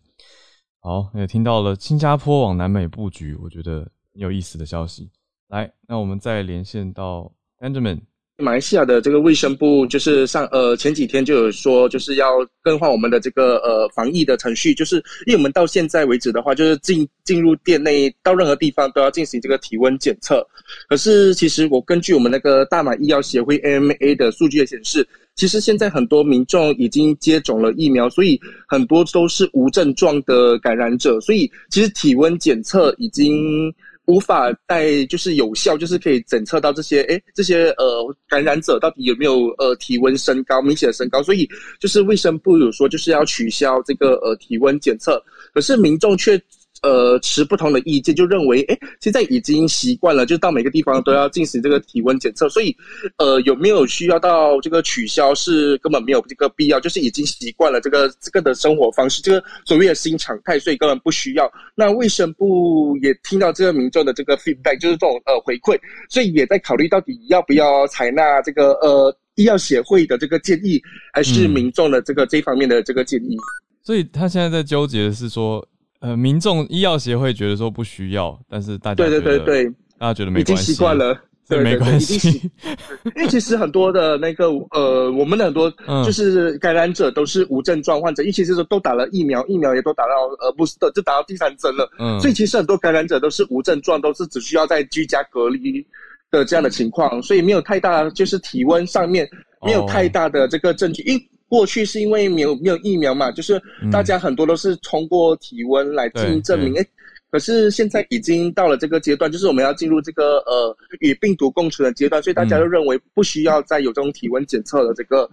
[0.81, 5.09] 好，也听到了新加坡往南美布局，我觉得有意思的消息。
[5.47, 8.01] 来，那我们再连线到 Benjamin。
[8.37, 20.45] 马来西亚的这个卫生部就是上呃前几天就有说，就是要更换我们的这个呃防疫的程序，就是因为我们到现在为止的话，就是进进入店内到任何地方都要进行这个体温检测。
[20.89, 33.73] 可是其实我根据我们那个大马医药协会 AMA 的数据显示，其实现在很多民众已经接种了疫苗，所以很多都是无症状的感染者，所以其实体温检测已经。
[34.05, 41.47] 无法在就是有效，就是可以检测到这些，哎，这些呃感染者到底有没有呃体温升高，明显的升高，所以
[41.79, 45.21] 就是卫生部有说就是要取消这个呃体温检测，
[45.53, 46.41] 可是民众却。
[46.85, 52.75] 呃，持不同的意见，就认为，哎，现在已经习惯了，就到每个地方都要进行这个体温检测，所以，
[53.17, 61.51] 呃，有没有需要到这个取消是根本没有这个必要，就是已经习惯了这个这个的生活方式，这个所谓的新常态，所以根本不需要。
[61.73, 65.75] 那卫生部也听到这个民众的这个 feedback，就是这种呃回馈，
[66.07, 70.79] 所以也在考虑到底要不要采纳这个呃医药协会的这个建议，
[71.11, 73.35] 还是民众的这个这方面的这个建议。
[73.81, 75.67] 所以他现在在纠结的是说。
[76.01, 79.65] 呃，民众医药协会觉得说不需要，但是大家对对对对，
[79.97, 82.51] 大家觉得没关系，已经习惯了，对没关系。
[83.15, 85.71] 因为其实很多的那个呃，我们的很多
[86.05, 91.89] 就是感染者都是无症状患者，因为其实都打了疫苗，疫苗也都打到呃不是的，就打到第三针了。
[91.97, 95.85] 嗯，所以其实很多感染者都是无症状，都是只需要在居家隔离
[96.29, 99.27] 的这样的情况，所以没有太大就是体温上面
[99.65, 101.19] 没有太大的这个证据，因。
[101.47, 106.75] 过去是因为没有没有疫苗嘛，就是大家很多都是通过体温来进行证明。
[106.75, 106.85] 哎，
[107.29, 115.29] 可是现在已经到了这个阶段，就是我们要进入这个呃与病毒共存的阶段，所以大家都认为不需要再有这种体温检测的这个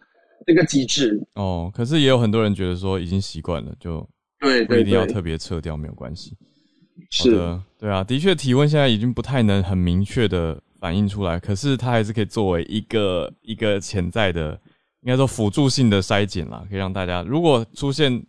[0.46, 1.18] 这个机制。
[1.34, 4.06] 哦，可是也有很多人觉得说已经习惯了，就
[4.38, 6.36] 对不一定要特别撤掉没有关系。
[7.10, 14.60] 是的，对啊，的确体温现在已经不太能很明确的反映出来，可是它还是可以作为一个一个潜在的。
[15.02, 18.24] 应该说辅助性的筛检啦，可以让大家如果出现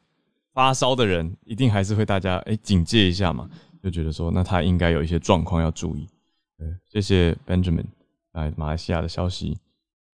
[0.53, 3.49] 发烧的人，一定还是会大家哎警戒一下嘛，
[3.81, 6.07] 就觉得说那他应该有一些状况要注意。
[6.57, 7.85] 对，谢谢 Benjamin
[8.33, 9.57] 来马来西亚的消息。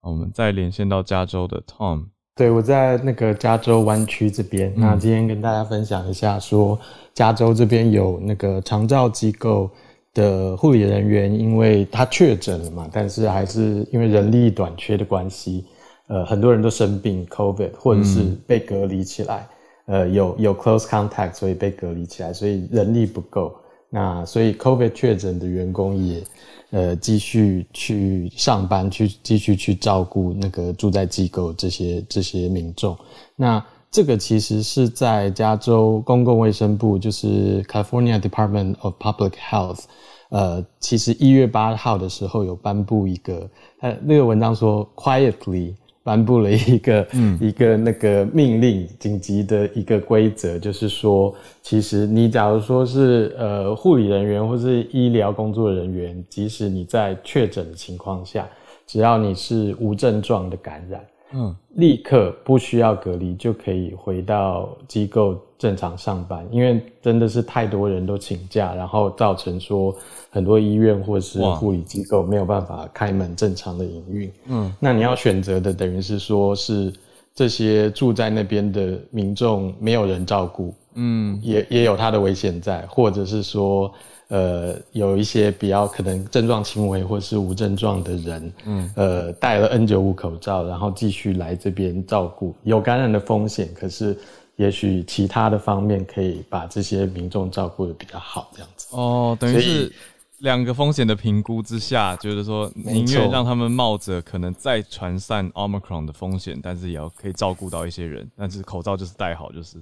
[0.01, 2.05] 我们再连线到加州的 Tom。
[2.35, 4.73] 对，我在那个加州湾区这边。
[4.77, 6.79] 那今天跟大家分享一下，说
[7.13, 9.69] 加州这边有那个长照机构
[10.13, 15.65] 的护理人员，因为他确诊了嘛，但是还是因为人力短缺的关系。
[16.09, 19.47] 呃，很多人都生病，COVID，或者是被隔离起来，
[19.85, 23.55] 呃，有有 close contact，所以被隔离起来，所以人力不够。
[23.91, 26.23] 那所以 COVID 确诊的员工也，
[26.71, 32.97] 呃，继续去上班，去继续去照顾那个住在机构这些这些民众。
[33.35, 39.81] 那这个其实是在加州公共卫生部，就是 California Department of Public Health，
[40.29, 43.47] 呃，其实一月八号的时候有颁布一个，
[43.81, 45.75] 呃，那个文章说 quietly。
[46.03, 47.37] 颁布了一个嗯。
[47.41, 58.47] 一个那个命令，紧急的一个规则，就是说，其实你假如说是呃护理人员或是医疗工作人员，即使你在确诊的情况下，
[58.85, 61.01] 只要你是无症状的感染，
[61.33, 69.95] 嗯，立刻不需要隔离就可以回到机构正常上班，因为真的是太多人都请假，然后造成说
[70.29, 74.31] 很多医院或是护理机构没有办法开门正常的营运。
[74.47, 76.91] 嗯，那你要选择的等于是说是
[77.35, 83.91] 这些住在那边的民众没有人照顾，嗯，也也有它的危险在，或者是说。
[84.29, 94.15] 呃，有一些比较可能症状轻微或是无症状的人，嗯，呃，戴了 N 九五口罩，然后继续来这边照顾，有感染的风险，可是
[94.55, 98.87] 也许其他的方面可以把这些民众照顾的比较好，这样子。
[98.91, 99.91] 哦，等于是
[100.37, 109.77] 两个风险的评估之下，就是说宁愿让他们冒着可能再传散 Omicron 的风险，但是也要可以照顾到一些人，但是口罩就是戴好就是。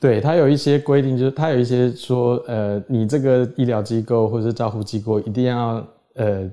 [0.00, 6.50] 对他有一些规定，就是他有一些说，呃，你这个医疗机构或者是照护机构一定要呃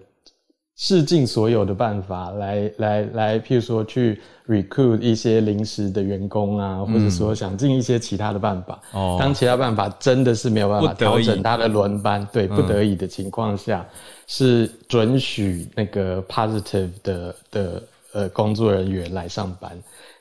[0.76, 8.82] 试尽所有的办法来来来，譬如说去 recruit 一些临时的员工啊，或者说想尽一些其他的办法。
[8.92, 9.16] 哦。
[9.18, 13.88] 当其他办法真的是没有办法调整他的轮班，对，不得已的情况下，
[14.28, 19.72] 是准许那个 positive 的的呃工作人员来上班。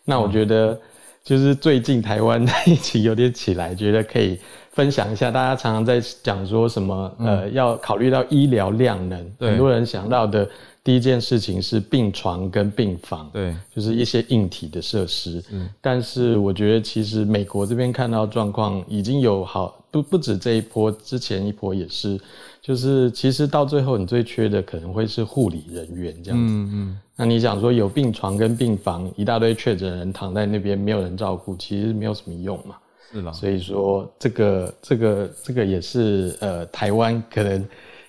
[0.04, 0.78] 那我觉得。
[1.26, 4.38] 就是最近台湾的疫情有点起来，觉得可以
[4.70, 5.28] 分享一下。
[5.28, 10.48] 大家常常在讲说什么，呃，要考虑到医疗量能，很多人想到的
[10.84, 15.42] 第一件事情是病床跟病房，对，就是一些硬体的设施。
[15.50, 22.16] 嗯，但是我觉得其实美国这边看到状况已经有好不不止这一波，之前一波也是。
[22.66, 26.52] 就是其实到最后，你最缺的可能会是护理人员这样子。
[26.52, 27.00] 嗯嗯。
[27.14, 32.74] 那你想说有病床跟病房，一大堆确诊人躺在那边，没有人照顾，其实没有什么用嘛。
[33.12, 33.30] 是啦。
[33.30, 37.64] 所以说这个这个这个也是呃，台湾可能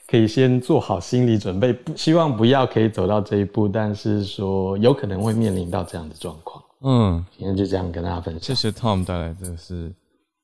[0.07, 6.63] 可以先做好心理准备，不希望不要可以走到这一步，但是说有可能会面临到这样的状况。
[6.81, 8.41] 嗯，今天就这样跟大家分享。
[8.41, 9.93] 谢谢 Tom 带来的是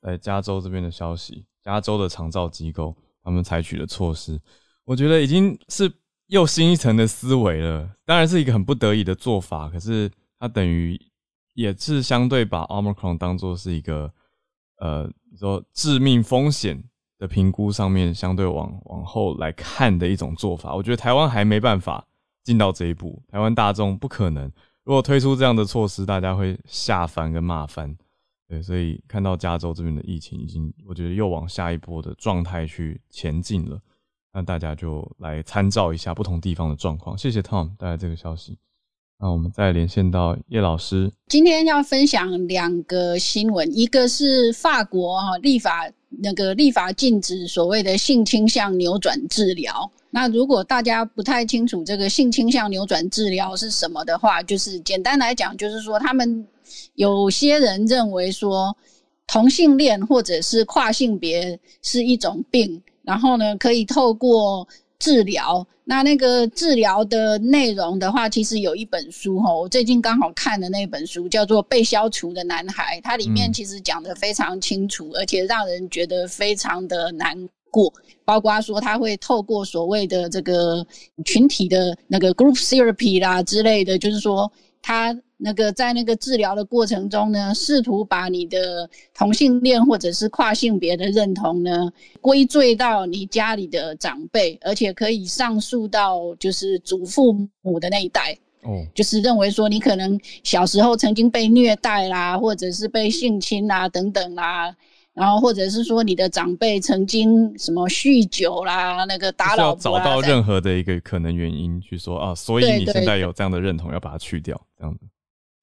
[0.03, 2.93] 在加州这边的消息，加州的长照机构。
[3.23, 4.39] 他们采取的措施，
[4.83, 5.91] 我觉得已经是
[6.27, 7.89] 又新一层的思维了。
[8.05, 10.99] 当然是一个很不得已的做法，可是它等于
[11.53, 14.11] 也是相对把 Omicron 当做是一个
[14.77, 16.83] 呃说致命风险
[17.17, 20.75] 的评估上面相对往往后来看的一种做法。
[20.75, 22.05] 我觉得台湾还没办法
[22.43, 24.51] 进到这一步，台湾大众不可能。
[24.83, 27.95] 如果推出这样的措施，大家会吓翻跟骂翻。
[28.53, 33.79] 对，所以看到加州这边的疫情已经，我觉得又往下一波的状态去前进了。
[34.31, 37.17] 那大家就来参照一下不同地方的状况。
[37.17, 38.59] 谢谢 Tom 带来这个消息。
[39.17, 49.91] 那我们再连线到叶老师，今天要分享两个新闻，一个是法国哈立法那个立法禁止所谓的性倾向扭转治疗。
[50.11, 56.47] 那如果大家不太清楚这个性倾向扭转治疗是什么的话，就是简单来讲，就是说他们。
[56.95, 58.75] 有些人认为说
[59.27, 64.67] 同性恋或者是跨性别是一种病，然后呢可以透过
[64.99, 65.65] 治疗。
[65.85, 77.37] 那那个治疗的内容的话，其实有一本书哈，我最近刚好看的那本书叫做《被消除的男孩》，它里面其实讲的非常清楚，而且让人觉得非常的难
[77.69, 77.93] 过。
[78.23, 80.87] 包括说他会透过所谓的这个
[81.25, 84.49] 群体的那个 group therapy 啦之类的，就是说
[84.83, 85.19] 他。
[85.45, 91.91] 那个在那个治疗的过程中呢，试图把你的同性恋或者是跨性别的认同呢
[92.21, 98.37] 归罪到你家里的长辈，而且可以上诉到就是祖父母的那一代。
[98.61, 104.73] 哦，就是认为说你可能小时候曾经被虐待啦，或者是被性侵啦等等啦，
[105.13, 109.81] 然后或者是说你的长辈曾经什么酗酒啦，那个打老婆。
[109.81, 115.05] 找到任何的一个可能原因去说啊，所以你现在有这样的认同，要把它去掉，这样子。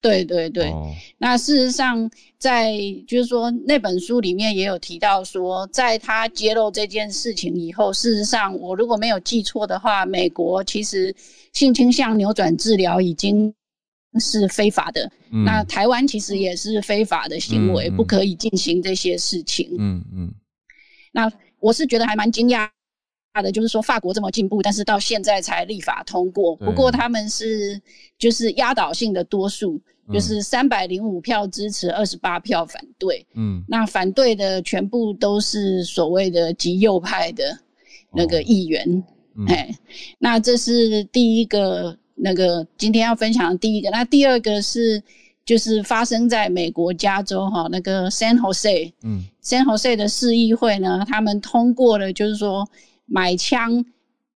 [0.02, 0.72] 对对对，
[1.18, 2.72] 那事实上，在
[3.06, 11.14] 就是说那本书里面也有提到说，在他揭露这件事情以后，事实上我如果没有记错的话，美国其实
[11.52, 13.52] 性倾向扭转治疗已经
[14.18, 15.11] 是非法的。
[15.44, 19.70] 那台湾其实也是非法的行为，不可以进行这些事情。
[19.79, 20.35] 嗯嗯。
[21.12, 22.68] 那我是觉得还蛮惊讶。
[23.40, 26.57] 的就是说，法国这么进步，但是到现在才立法通过。
[26.57, 27.81] 不过他们是
[28.18, 29.81] 就是压倒性的多数，
[30.12, 33.25] 就是三百零五票支持，二十八票反对。
[33.37, 37.57] 嗯，那反对的全部都是所谓的极右派的
[38.12, 39.05] 那个议员。
[39.46, 39.70] 哎，
[40.18, 43.90] 那这是第一个那个今天要分享的第一个。
[43.90, 45.02] 那第二个是
[45.44, 52.68] 就是发生在美国加州哈那个 San Jose，嗯，San Jose 的市议会呢，他们通过了，就是说。
[53.12, 53.85] 买枪，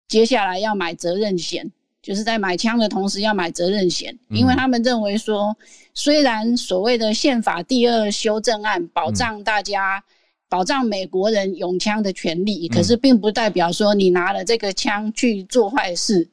[0.08, 1.70] 接下来要买责任险，
[2.02, 5.56] 就是在买枪的同时要买责任险，因为他们认为说，
[5.94, 10.02] 虽然所谓的宪法第二修正案保障大家、
[10.48, 16.28] 保障美国人拥枪的权利，可是并不代表说你拿了这个枪去做坏事，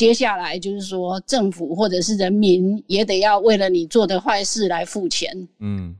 [0.00, 5.48] 接下来就是说政府或者是人民也得要为了你做的坏事来付钱。
[5.58, 5.94] 嗯，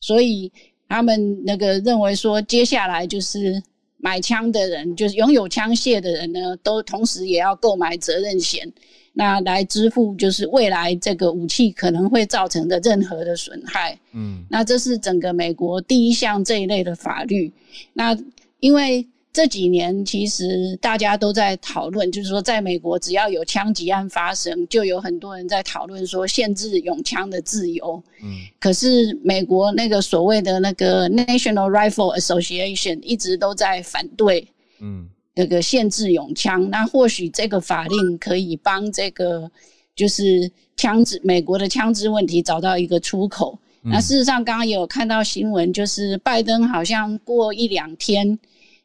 [0.00, 0.50] 所以
[0.88, 3.62] 他们那个认为说，接下来就是。
[3.96, 8.70] 买枪的人，就是拥有枪械的人呢，都同时也要购买责任险，
[9.14, 13.98] 那来支付就是未来这个武器可能会造成的任何的损害。
[14.12, 17.50] 嗯，那这是整个美国第一项这一类的法律。
[17.94, 18.14] 那
[18.60, 19.08] 因为。
[19.34, 28.00] 这几年其实大家都在讨论，就是说，在美国只要有枪击案发生，就有很多人在讨论说限制拥枪的自由。
[28.22, 34.46] 嗯，可是美国那个所谓的那个 National Rifle Association 一直都在反对，
[34.78, 36.70] 嗯，那个限制拥枪。
[36.70, 39.50] 那或许这个法令可以帮这个
[39.96, 43.58] 就是枪支美国的枪支问题找到一个出口。
[43.82, 48.38] 那事实上，刚刚也有看到新闻，就是拜登好像过一两天。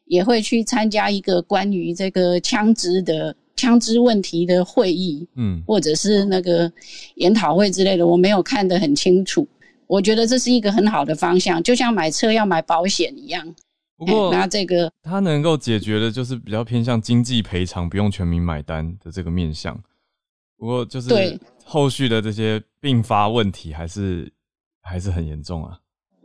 [0.09, 6.71] 也会去参加一个关于这个枪支的枪支问题的会议，嗯，或者是那个
[7.15, 9.47] 研讨会之类的，我没有看得很清楚。
[9.85, 13.55] 我觉得这是一个很好的方向，就像买车要买保险一样。
[13.97, 19.79] 不过，那这个它能够解决的，就是比较偏向经济赔偿，不用全民买单的这个面向。
[20.57, 24.31] 不过，就是后续的这些并发问题，还是
[24.81, 25.79] 还是很严重啊。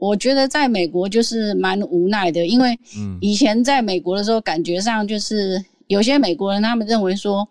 [0.08, 2.78] 我觉得在美国就是蛮无奈的，因为
[3.20, 7.48] 以前在美国的时候，感觉上就是有些美国人他们认为说，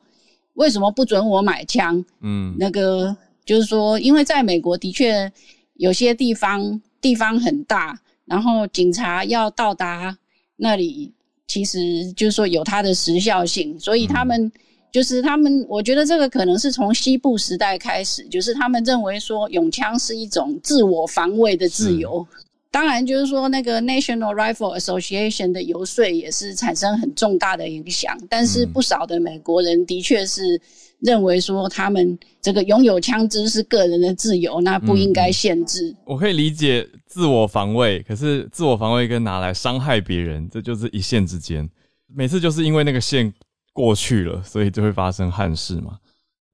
[0.54, 2.04] 为什么不准我买枪？
[2.22, 5.32] 嗯，那个就是说，因为在美国的确
[5.78, 10.16] 有些地方地方很大，然后警察要到达
[10.58, 11.12] 那里，
[11.48, 14.52] 其实就是说有它的时效性，所以他们
[14.94, 22.26] 就是他们，我觉得这个可能是从西部时代开始，就是他们认为说，拥枪是一种自我防卫的自由。
[22.70, 28.16] 当然，就是说那个 National Rifle Association 的游说也是产生很重大的影响。
[28.30, 30.62] 但是不少的美国人的确是
[31.00, 35.96] 认为说，他们这个拥有枪支是个人的自由，那不应该限制。
[36.06, 41.68] 我可以理解自我防卫，可是自我防卫跟拿来伤害别人，这就是一线之间。
[42.16, 43.34] 每次就是因为那个线
[43.74, 45.98] 过去了，所以就会发生憾事嘛。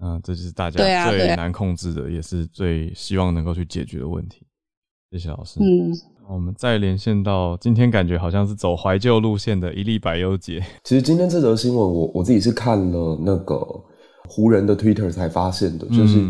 [0.01, 4.45] 嗯，这就是大家最难控制的，也是最希望能够去解决的问题。
[5.11, 5.59] 谢谢老师。
[5.59, 5.91] 嗯，
[6.29, 10.63] 我们再连线到今天，感觉好像是走怀旧路线的一粒百优节。
[10.83, 13.55] 其实今天这则新闻，我我自己是看了那个
[14.27, 16.23] 湖人的 Twitter 才发现的，就是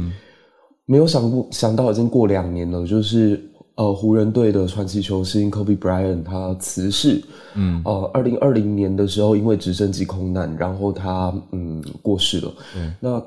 [0.85, 3.48] 没有想过想到已经过两年了，就是
[3.79, 7.23] 呃湖人队的传奇球星 Kobe Bryant 他辞世。
[7.55, 12.51] 嗯，呃，二零二零年的时候因为直升机空难，然后他嗯过世了。
[12.75, 13.23] 嗯，那。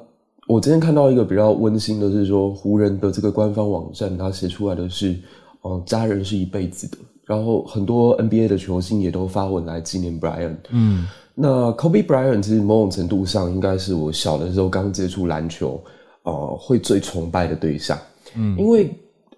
[0.48, 5.16] 我今天看到一个比较温馨的是说，湖人的这个官方网站，他写出来的是，
[5.62, 6.98] 呃，家人是一辈子的。
[7.24, 10.56] 然后很多 NBA 的球星也都发文来纪念 bryan。
[10.70, 15.80] 嗯，那 Kobe Bryant 其实某种程度上应该是我小的时候刚接触篮球，
[16.24, 17.96] 呃，会最崇拜的对象。
[18.36, 18.92] 嗯，因为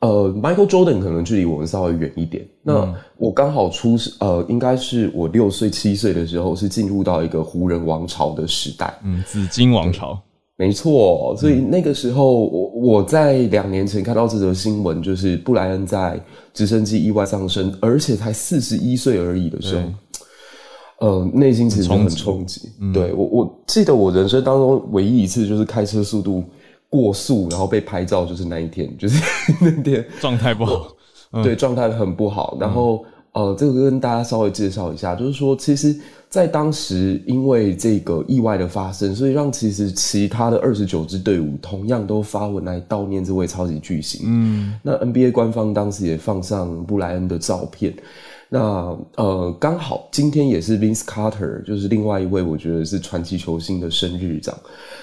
[0.04, 2.46] 呃，Michael Jordan 可能距离我们稍微远一点。
[2.62, 8.92] 那我刚好出呃，应该是我六岁七岁的时候是进入到一个湖人王朝的时代。
[9.02, 10.20] 嗯，紫金王朝。
[10.56, 16.20] 没错，所以那个时候，我我在两年前看到这则新闻，就是布莱恩在
[16.52, 19.82] 直升机意外丧生，而且才四十一岁而已的时候，
[21.00, 22.70] 呃，内心其实很冲击。
[22.92, 26.44] 对我，我记得我人生当中唯一一次就是开车速度
[27.02, 29.20] 过速，然后被拍照，就是那一天， 就是
[29.60, 30.94] 那天状态不好，
[31.42, 32.56] 对，状态很不好。
[32.60, 35.98] 然后，呃，这个跟大家稍微介绍一下，就是说，其实。
[36.30, 44.22] 在当时，因为这个意外的发生，所以让其实其他的二十九支队伍同样都发文来悼念这位超级巨星。
[44.24, 47.94] 嗯，那 NBA 官方当时也放上布莱恩的照片。
[48.54, 54.60] 那呃，刚好今天也是 Vince Carter，就是另外一位我觉得是传奇球星的生日这样。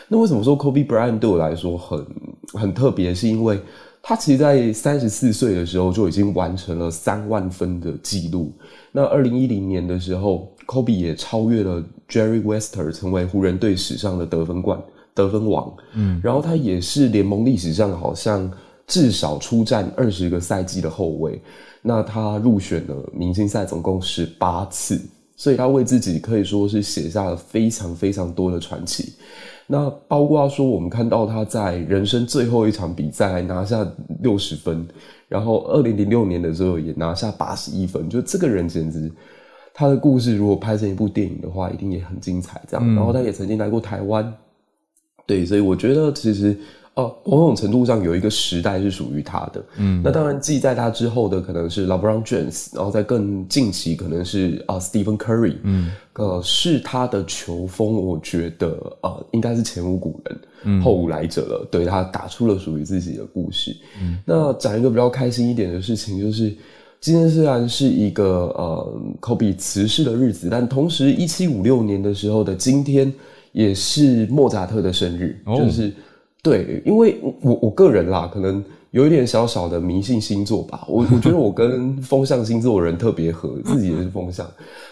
[0.07, 2.05] 那为什么说 Kobe Bryant 对我来说很
[2.53, 3.13] 很特别？
[3.13, 3.59] 是因为
[4.01, 8.53] 他其实，在三十四岁的时候就已经完成了三万分的记录。
[8.93, 10.47] 那二零一零年的时候。
[10.67, 14.79] Kobe 也超越了 Jerry Wester，成为湖人队史上的得分冠、
[15.13, 15.73] 得分王。
[15.95, 18.49] 嗯，然后他也是联盟历史上好像
[18.87, 21.41] 至少出战二十个赛季的后卫。
[21.83, 25.01] 那他入选了明星赛总共十八次，
[25.35, 29.13] 所以他为自己可以说是写下了非常非常多的传奇。
[29.65, 33.83] 那包括说，我们看到他在人生最后一场比赛拿下
[34.21, 34.87] 六十分，
[35.27, 39.11] 然后二零零六年的时候也拿下八十一分，就这个人简直。
[39.73, 42.61] 他的故事如果拍成一部电影的话，一定也很精彩。
[42.67, 44.31] 这样，然后他也曾经来过台湾，
[45.25, 46.55] 对，所以我觉得其实。
[46.95, 60.19] 哦，某种程度上有一个时代是属于他的，嗯，那当然继在他之后的可能是 LeBron James，然后在更近期可能是啊 Stephen Curry，嗯，呃，是他的球风，我觉得呃应该是前无古
[60.65, 63.73] 人，后无来者了，对他打出了属于自己的故事。
[64.01, 66.53] 嗯，那讲一个比较开心一点的事情，就是
[66.99, 73.11] 今天虽然是一个呃 Kobe 辞世的日子，但同时一七五六年的时候的今天
[73.53, 75.89] 也是莫扎特的生日，就是。
[76.43, 80.83] 对，因为我我个人啦，可能有一点小小的迷信星座吧。
[80.87, 84.49] 我我觉得我跟 风象星座的人特别合，自己也是风象。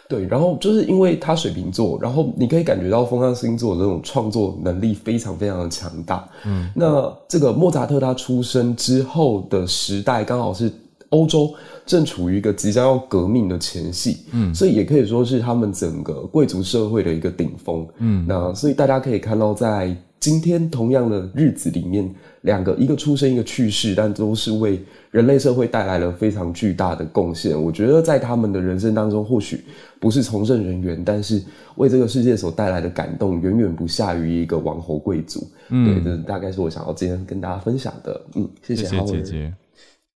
[0.07, 6.29] 对，然后就是因为他水瓶座，然后你可以感觉到风象星座的这种创作能力非常非常的强大。
[6.45, 10.71] 嗯，那这个莫扎特他出生之后的时代，刚好是
[11.09, 11.51] 欧洲
[11.83, 14.17] 正处于一个即将要革命的前夕。
[14.33, 17.87] 嗯，所以也可以说是他们整个贵族社会的一个顶峰。
[17.97, 19.97] 嗯，那所以大家可以看到在。
[20.19, 24.79] 今天同样的日子里面，两个一个出生一个去世，但都是为
[25.11, 27.59] 人类社会带来了非常巨大的贡献。
[27.59, 29.63] 我觉得在他们的人生当中，或许
[29.99, 31.41] 不是从政人员，但是
[31.75, 35.47] 为这个世界所带来的感动，远远不下于一个王侯贵族。
[35.69, 38.21] 对，这大概是我想要今天跟大家分享的。
[38.35, 39.53] 嗯，谢谢姐姐。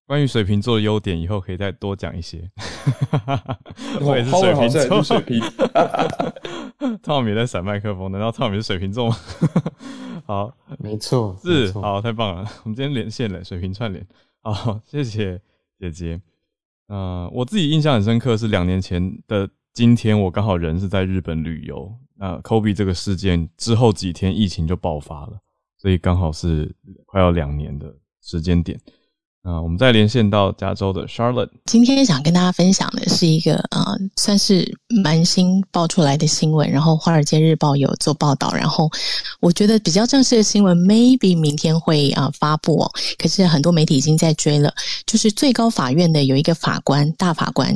[0.06, 2.40] 关于水瓶座的优点，以后可以再多讲一些。
[4.00, 5.40] 我也是水瓶座，水瓶。
[7.02, 9.16] 汤米在闪麦克风，难道汤米是水瓶座吗？
[10.24, 12.42] 好，没错，是好，太棒了。
[12.64, 14.06] 我们今天连线了，水瓶串联。
[14.42, 15.40] 好，谢谢
[15.78, 16.20] 姐姐。
[16.86, 21.92] 呃，我自己印象很深刻，是两年前的今天，我刚好人是在日本旅游。
[22.16, 25.38] 那 Kobe 这个事件之后几天，疫情就爆发了，
[25.76, 26.74] 所以刚好是
[27.06, 28.80] 快要两年的时间点。
[29.42, 31.48] 啊，我们再连线到加州的 Charlotte。
[31.64, 34.70] 今天想跟大家分享的是一个呃，算是
[35.02, 38.90] 蛮新爆出来的新闻，然后《华尔街日报》有做报道，然后
[39.40, 42.90] 我觉得比较正式的新闻，maybe 明天会啊发布哦。
[43.16, 44.70] 可是很多媒体已经在追了，
[45.06, 47.74] 就是最高法院的有一个法官，大法官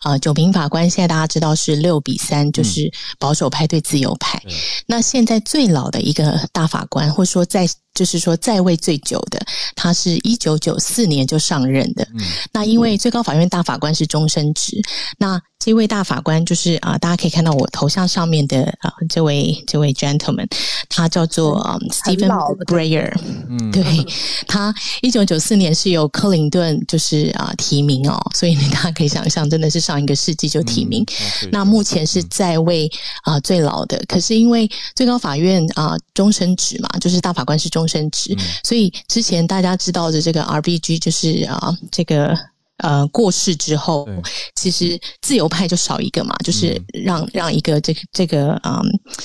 [0.00, 4.42] 啊，九名法官，现在大家知道是六比三，就是保守派对自由派。
[4.88, 7.68] 那现在最老的一个大法官，或者说在。
[7.94, 9.40] 就是说，在位最久的，
[9.76, 12.06] 他是一九九四年就上任的。
[12.52, 14.80] 那因为最高法院大法官是终身制，
[15.18, 15.40] 那。
[15.64, 20.46] 这位大法官就是啊，大家可以看到我头像上面的啊，这位这位 gentleman，
[20.90, 21.58] 他叫做
[21.90, 22.28] Stephen
[22.66, 23.10] Breyer。
[23.48, 23.82] 嗯，对
[24.46, 31.02] 他一九九四年是由克林顿就是啊提名哦，所以大家可以想象，真的是上一个世纪就提名。
[31.50, 32.90] 那目前是在位
[33.22, 42.38] 啊最老的，可是因为最高法院啊终身职嘛，就是大法官是终身职，所以之前大家知道的这个 RBG 就是啊这个。
[42.78, 44.08] 呃，过世之后，
[44.54, 48.82] 其实自由派就少一个嘛，就是让让一个这个这个嗯，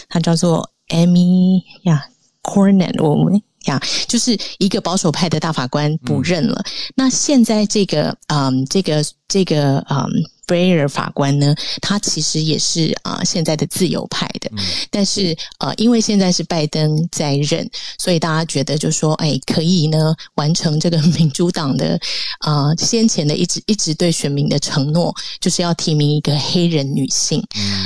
[0.07, 2.05] 他叫做 Amy 呀
[2.43, 6.63] ，Cornet，我们呀，就是一个保守派的大法官不认了。
[6.95, 10.07] 那现在这个嗯，这个这个嗯。
[10.49, 14.49] 布雷尔法官呢，他其实也是啊现在的自由派的，
[14.89, 17.69] 但是呃，因为现在是拜登在任，
[17.99, 21.99] 所以大家觉得就说，哎，可以呢完成这个民主党的
[22.39, 27.45] 啊先前的一直一直对选民的承诺，就是要提名一个黑人女性，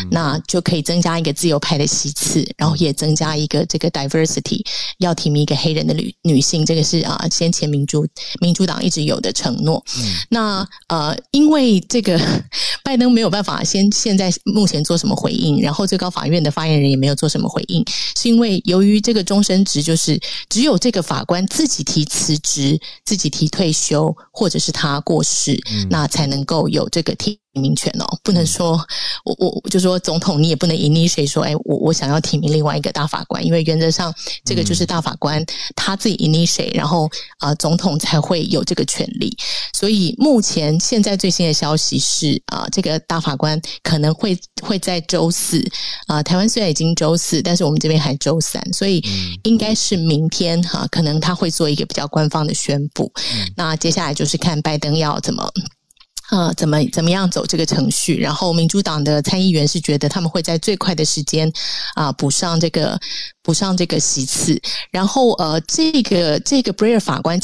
[0.09, 4.61] 那就可以增加一个自由派的席次，然后也增加一个这个 diversity，
[4.99, 8.07] 要提名一个黑人的女女性，这个是啊先前民主
[8.39, 9.84] 民主党一直有的承诺。
[10.30, 12.18] 那呃，因为这个。
[12.83, 17.83] 拜登没有办法先现在目前做什么回应，然后最高法院的发言人也没有做什么回应，
[18.17, 27.42] 是因为由于这个终身职就是只有这个法官自己提辞职、自己提退休，或者是他过世，那才能够有这个提。
[27.53, 28.83] 提名权哦，不能说
[29.25, 35.43] 我我就说总统，你也不能 initiate 说，哎，我我想要提名另外一个大法官，因为原则上这个就是大法官
[35.75, 39.35] 他自己 initiate，然后啊，总统才会有这个权利。
[39.71, 45.63] 所以目前现在最新的消息是啊，这个大法官可能会会在周四
[46.07, 48.99] 啊，台湾虽然已经周四，但是我们这边还周三，所以
[49.43, 53.11] 应该是明天哈，可能他会做一个比较官方的宣布。
[53.55, 55.47] 那接下来就是看拜登要怎么。
[56.30, 58.17] 啊，怎么怎么样走这个程序？
[58.19, 61.51] 然后民主党的参议员是觉得他们会在最快的时间
[61.95, 62.99] 啊补上这个
[63.41, 64.59] 补上这个席次。
[64.91, 67.39] 然后呃，这个这个 Breyer 法官。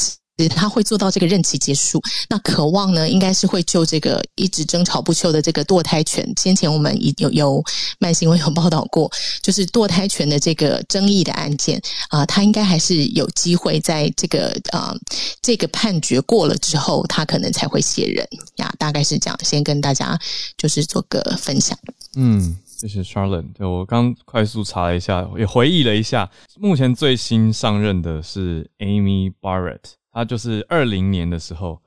[0.48, 2.02] 他会做到这个任期结束。
[2.30, 6.32] 那渴望呢，应该是会就这个一直争吵不休的这个堕胎权。
[6.40, 7.64] 先前我们有有
[8.00, 9.12] 慢新闻有报道过，
[9.42, 14.96] 就是堕胎权的这个争议的案件啊，他应该还是有机会在这个啊
[15.42, 18.26] 这个判决过了之后，他可能才会卸任
[18.58, 18.72] 呀。
[18.78, 20.18] 大概是这样，先跟大家
[20.58, 21.78] 就是做个分享。
[22.16, 23.52] 嗯，谢谢 Charlotte。
[23.54, 29.80] 对我刚快速查了一下，也回忆了一下，目前最新上任的是 Amy Barrett，
[30.12, 31.82] 她就是二零年的时候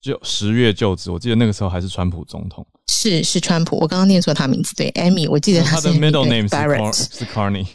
[0.00, 2.66] 就十月就职，我记得那个时候还是川普总统。
[2.88, 6.46] 是是川普，我刚刚念错他名字，对，Amy，我记得他的 middle name
[6.92, 7.66] 是 Carney，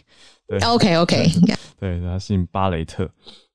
[0.47, 1.31] 对，OK OK，
[1.79, 3.09] 对，他姓巴雷特。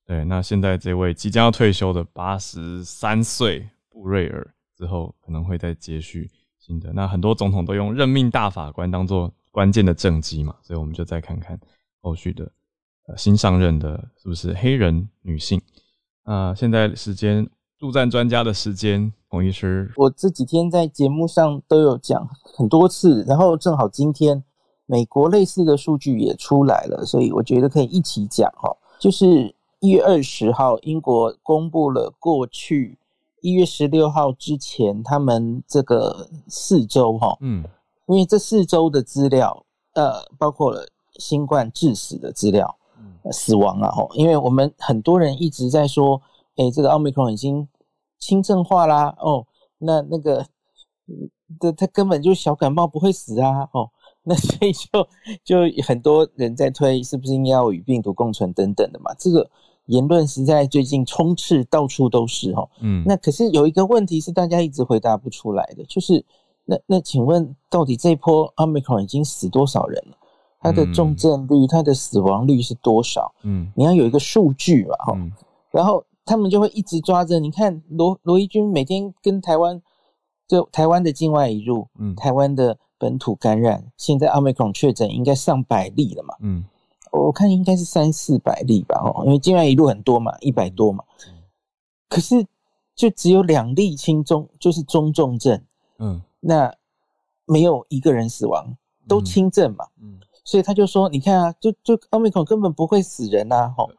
[0.05, 6.29] 对，那现在这位即将要退休的八十三岁布瑞尔之后，可能会再接续
[6.59, 6.93] 新的。
[6.93, 11.59] 那很多总统都用任命大法官当做关键的政绩嘛，所以我们就再看看
[12.01, 12.51] 后续的
[13.07, 15.63] 呃新上任的是不是黑人女性。
[16.25, 17.49] 那现在时间
[17.79, 24.43] 助战专家的时间，洪医师，我这几天在节目上都有讲很多次，然后正好今天
[24.87, 29.55] 美国类似的数据也出来了，所以我觉得可以一起讲哦，就是。
[29.85, 32.97] 一月二十号，英国公布了过去
[33.41, 37.65] 一月十六号之前他们这个四周哈，嗯，
[38.07, 40.87] 因为这四周的资料，呃，包括了
[41.19, 42.73] 新冠致死的资料，
[43.31, 46.21] 死亡啊，吼，因为我们很多人一直在说，
[46.57, 47.69] 哎，这个奥密克戎已经
[48.19, 49.47] 轻症化啦，哦，
[49.79, 50.47] 那那个，
[51.61, 53.91] 这他根本就小感冒不会死啊，哦，
[54.25, 55.07] 那所以就
[55.45, 59.51] 就很多人在推是不是应该要与病毒共存等等的嘛，这个。
[59.87, 66.25] 言论实在最近充斥到处都是哈，嗯，那可是有一个问题是大家一直回答不出来的，就是
[66.65, 70.17] 那那请问到底这一波奥密克戎已经死多少人了？
[70.63, 73.35] 它的重症率、它的死亡率是多少？
[73.43, 75.19] 嗯，你要有一个数据嘛，哈，
[75.71, 77.41] 然后他们就会一直抓着。
[77.41, 79.83] 你看罗罗伊军每天跟台湾
[80.47, 86.65] 就台湾的境外移入，嗯，台湾的本土感染，现在 omicron 确诊应该上百例了嘛，嗯。
[87.11, 91.05] 我看应该是三四百例吧，哦，因为境外一路很多嘛，一百多嘛，
[92.09, 92.47] 可是
[92.95, 95.63] 就只有两例轻中，就是中重症，
[95.99, 96.75] 嗯，那
[97.45, 103.91] 没有一个人死亡，都轻症嘛，嗯，所以他就说，你看啊，就就奥密克戎根本不会死人呐，吼，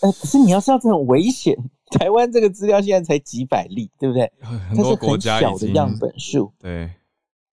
[0.00, 1.56] 呃，可是你要知道这很危险，
[1.90, 4.32] 台湾这个资料现在才几百例，对不对？
[4.74, 6.90] 它是很小的样本数，对，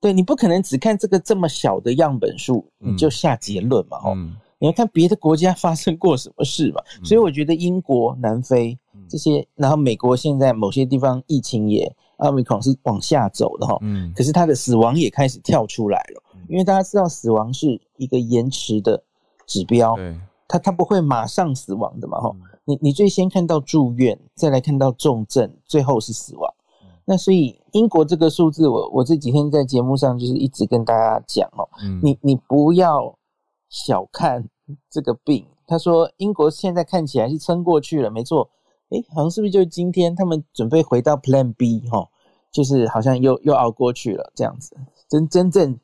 [0.02, 4.16] 对你不可能只看这个这么小的样本数，你就下结论嘛，吼。
[4.62, 6.82] 你要看别的国家发生过什么事嘛？
[7.06, 13.78] 所以我觉得英国、南非这些，然后美国现在某些地方疫情也奥密克戎是往下走的哈。
[13.80, 14.12] 嗯。
[14.14, 16.19] 可是它的死亡也开始跳出来了，
[16.50, 19.04] 因为大家知道死亡是一个延迟的
[19.46, 22.36] 指标，对，它它不会马上死亡的嘛哈。
[22.66, 26.54] 你你最先看到住院，再来看到重症，最后是死亡。
[27.06, 31.70] 那所以英国这个数字，我我这几天在节目上就是一直跟大家讲哦，
[32.04, 33.16] 你你不要。
[33.72, 34.50] 小看
[34.90, 38.50] 这个病，他说英国现在看起来是撑过去了，没错。
[38.90, 42.10] 诶，好像是不是就是今天他们准备回到 Plan B 哈，
[42.52, 44.76] 就是好像又又熬过去了这样子。
[45.08, 45.80] 真真正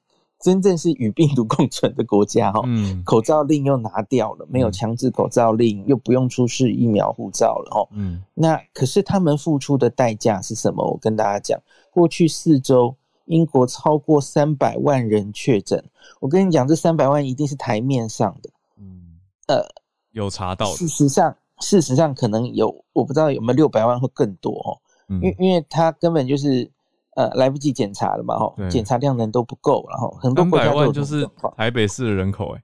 [0.46, 8.22] 真正是与病毒共存的国家哈，嗯，口罩令又拿掉了，没有强制口罩令，又不用出示疫苗护照了哈，嗯。
[8.36, 10.86] 那可是他们付出的代价是什么？
[10.86, 11.60] 我跟大家讲，
[11.91, 12.96] 过去四周。
[13.28, 15.84] 英国超过三百万人确诊，
[16.20, 18.52] 我跟你讲，这三百万一定是台面上的。
[18.78, 19.18] 嗯，
[19.48, 19.66] 呃，
[20.12, 20.68] 有查到。
[20.68, 24.78] 事实上，事实上可能有，我不知道有没有六百万或更多哦。
[25.08, 26.70] 因为，因为他根本就是
[27.16, 32.63] 呃来不及检查了嘛，哈，检查量能都不够，然后很多国家都就是台北市的人口，哎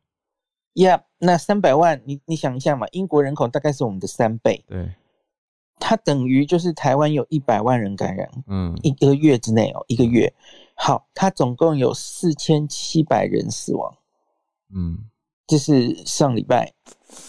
[0.76, 4.94] ，Yeah，那三百万，你你想一下嘛，英国人口大概是我们的三倍，对。
[5.84, 10.32] 它等于就是台湾有一百万人感染，嗯，一个月之内哦，一个月，
[10.76, 13.92] 好，它总共有四千七百人死亡，
[14.76, 15.00] 嗯，
[15.48, 16.72] 这是上礼拜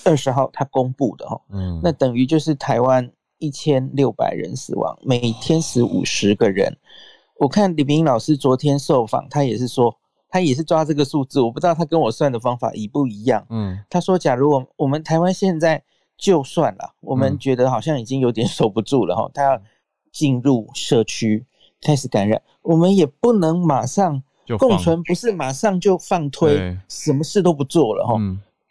[0.04, 6.76] 二十号它公布的哈，嗯，那等于就是台湾一千六百人死亡，每天死五十个人。
[7.42, 9.94] 我看李明老师昨天受访，他也是说，
[10.28, 15.82] 他也是抓这个数字，我不知道他跟我算的方法一不一样，嗯，他说，假如我我们台湾现在。
[16.18, 19.60] 就算了，我们觉得好像已经有点 守不住了哈，他要
[20.12, 21.44] 进入社区
[21.80, 24.22] 开始感染，我们也不能马上
[24.56, 28.14] 共存，不是马上就放推，什么事都不做了哈，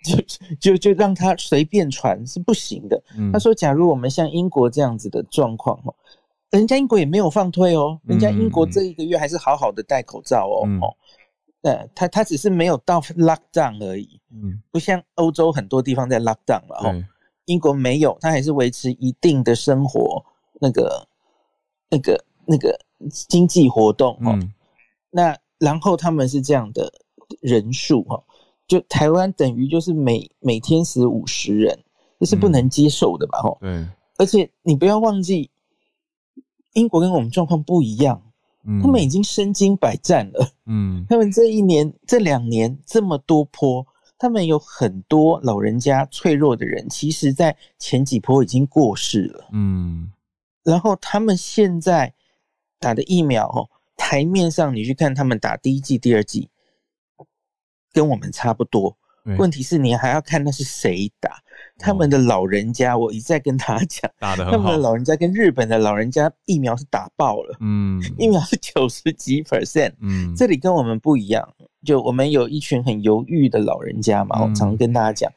[0.06, 0.16] 就
[0.62, 3.04] 就就让他随便传是不行的。
[3.34, 5.94] 他说，假如我们像英国这样子的状况哈，
[6.52, 10.96] 人家英国也没有放退哦，人家英国这一个月还是好好的戴口罩哦，哦，
[11.62, 17.04] 呃，他他只是没有到 lockdown 而已，嗯，不像欧洲很多地方在 lockdown 了哦。
[17.46, 20.24] 英国没有，他还是维持一定的生活
[20.60, 21.08] 那个、
[21.90, 22.80] 那个、那个
[23.10, 24.38] 经济活动哦。
[25.10, 26.92] 那然后他们是这样的
[27.42, 28.24] 人数哈，
[28.68, 31.78] 就台湾等于就是每每天死五十人，
[32.20, 33.40] 这是不能接受的吧？
[33.42, 33.58] 哈。
[33.60, 33.86] 对。
[34.18, 35.50] 而且你不要忘记，
[36.74, 38.22] 英国跟我们状况不一样，
[38.82, 40.52] 他们已经身经百战了。
[40.66, 43.86] 嗯， 他们这一年、这两年这么多坡，
[44.18, 49.50] 他们有很多老人家、脆弱的人，其实在前几波已经过世了。
[49.52, 50.12] 嗯，
[50.64, 52.14] 然后他们现在
[52.80, 56.50] 打的疫苗，哦，台面上你去看他们打第一季、第二季，
[57.92, 58.98] 跟我们差不多。
[59.38, 61.44] 问题是你还要看那是谁打，
[61.82, 71.48] 他们的老人家，我一再跟他讲，打的他们的老人家跟日本的老人家疫苗是打爆了，嗯，疫苗是九十几 percent，嗯，这里跟我们不一样，
[71.84, 75.32] 就我们有一群很犹豫的老人家嘛，我常跟大家讲，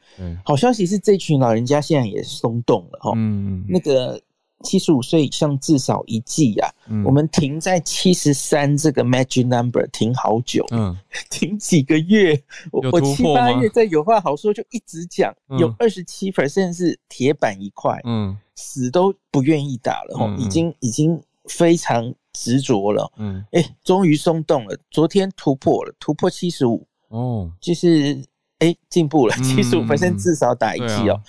[0.45, 4.21] 好消息是这群老人家现在也松动了哈，嗯，那个。
[4.63, 6.73] 七十五岁以上至少一季呀，
[7.05, 10.95] 我们停在七十三这个 magic number 停好久，嗯，
[11.29, 12.41] 停几个月，
[12.71, 28.23] 我我七八月在有话好说就一直讲，有二十七 percent 是铁板一块，嗯，死都不愿意打了，哦，已经已经非常执着了，嗯，哎，终于松动了，昨天突破了，突破七十五，哦，就是
[28.59, 31.21] 哎进步了，七十五 percent 至少打一季哦。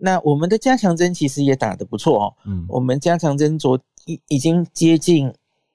[0.00, 5.32] 那我们的加强针其实也打得不错哦，嗯，我们加强针昨已已经接近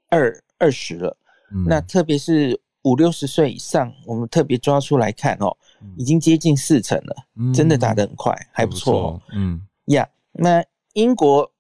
[0.10, 1.18] 二二十了，
[1.52, 5.56] 嗯，那特别是五六十岁以上，我们特别抓出来看哦，
[5.96, 7.16] 已经接近四成了，
[7.54, 9.62] 真的打得很快，还不错哦，嗯。
[9.86, 10.64] 呀，那
[10.94, 11.52] 英国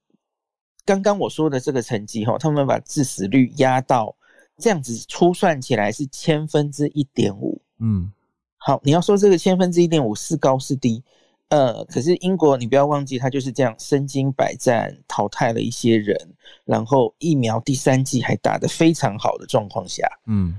[0.85, 4.15] 刚刚我说的这个成绩哈，他们把致死率压到
[4.57, 8.11] 这样子，初算起来是千分之一点五，嗯，
[8.57, 11.03] 好，你要说这个千分之一点五是高是低？
[11.51, 16.17] 呃，可是英国，你不要忘记，他就是这样身经百战，淘汰了一些人，
[16.63, 20.57] 然后疫苗第三季还打得非常好的状况下，嗯，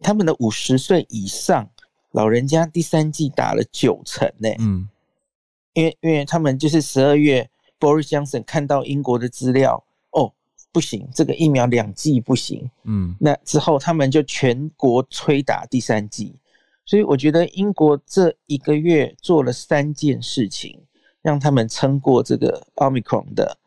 [0.00, 1.70] 他们的五十岁以上
[2.10, 4.88] 老人家第三季打了九成呢，嗯，
[5.74, 10.32] 因为因为他们就是十二月，Boris Johnson 看到英国的资料，哦，
[10.72, 16.34] 不行，这个疫苗两剂不行，嗯，那之后他们就全国催打第三剂。
[16.84, 20.80] 所以我觉得英国这一个月做了三件事情，
[21.22, 23.58] 让他们撑过这个奥密克戎的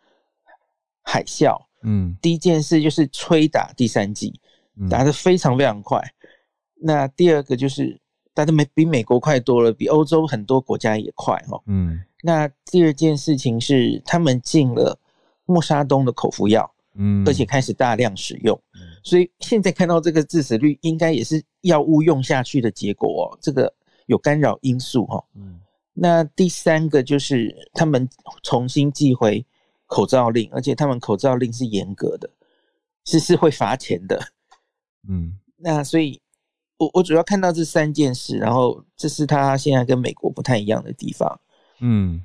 [1.04, 1.58] 海啸。
[1.84, 4.40] 嗯，第一件事就是吹打第三季，
[4.90, 6.02] 打得非常非常快。
[6.76, 8.00] 那第二个就是
[8.34, 11.62] 打得美比美国快多了，比欧洲很多国家也快哈。
[11.66, 15.00] 嗯，那第二件事情是他们进了
[15.46, 16.72] 莫沙东的口服药。
[17.00, 18.60] 嗯，而且开始大量使用，
[19.04, 23.38] 所以现在看到这个致死率，应该也是药物用下去的结果哦。
[23.42, 23.74] 这个
[24.06, 25.24] 有干扰因素哈。
[25.36, 25.60] 嗯，
[25.94, 28.08] 那第三个就是他们
[28.44, 29.46] 重新寄回
[29.86, 32.30] 口罩令，而且他们口罩令是严格的，
[33.06, 34.20] 是是会罚钱的。
[35.08, 36.22] 嗯，那所以，
[36.78, 41.40] 我我主要看到这三件事，然后这是他现在跟美国不太一样的地方。
[41.80, 42.24] 嗯，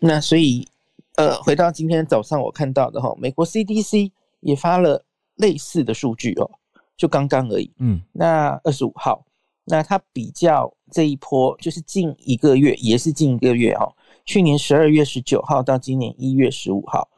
[0.00, 0.68] 那所以。
[1.16, 5.04] 呃，回到今天早上我看到的哈，美国 CDC 也发了
[5.42, 6.48] 类似的数据哦，
[6.96, 7.70] 就刚刚而已。
[7.78, 9.26] 嗯，那二十五号，
[9.64, 13.92] 那它比较这一波就是近一个月，也是近一个月哦，
[14.24, 17.08] 去年十二月十九号到今年一月十五号，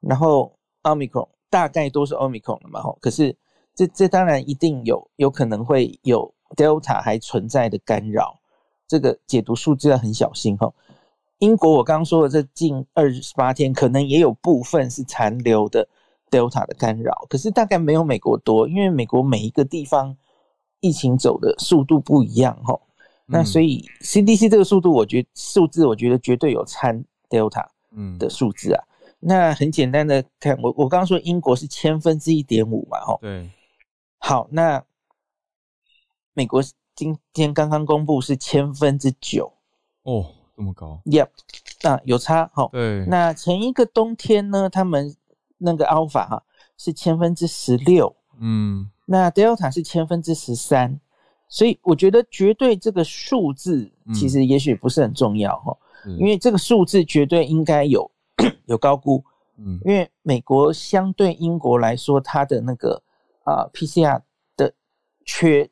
[0.00, 3.36] 然后奥密克戎大概都是奥密克戎了嘛哈，可是
[3.74, 8.38] 这这当然一定有有可能会有 Delta 还存在的干扰，
[8.86, 10.72] 这个解读数字要很小心哈。
[11.38, 15.88] 英国，我刚刚说的这近二十八天，可能也有部分是残留的
[16.32, 20.16] Delta 的干扰，可是大概没有美国多，因为美国每一个地方
[20.80, 22.80] 疫情走的速度不一样哈。
[23.26, 28.82] 那所以 CDC 这个速度，我觉数字我觉得绝对有参 Delta 嗯的数字啊。
[29.20, 33.18] 那很简单的看，我我刚刚说英国是千分之一点五嘛，哈。
[33.20, 33.50] 对。
[34.18, 34.82] 好，那
[36.32, 36.62] 美国
[36.96, 39.52] 今天刚刚公布是千分之九
[40.04, 40.26] 哦。
[40.54, 41.28] 这么高，Yep，
[41.82, 42.68] 那有差哈。
[42.72, 45.16] 对，那前一个冬天呢，他们
[45.62, 46.42] 那个 Alpha 哈
[46.76, 50.98] 是千分之十六，嗯，那 Delta 是千分之十三，
[51.48, 55.76] 所以我觉得绝对这个数字其实也许不是很重要哈，
[56.18, 58.10] 因为这个数字绝对应该有
[58.66, 59.24] 有高估，
[59.58, 63.02] 嗯，因为美国相对英国来说，它的那个
[63.44, 64.20] 啊 PCR
[64.56, 64.74] 的
[65.24, 65.70] 缺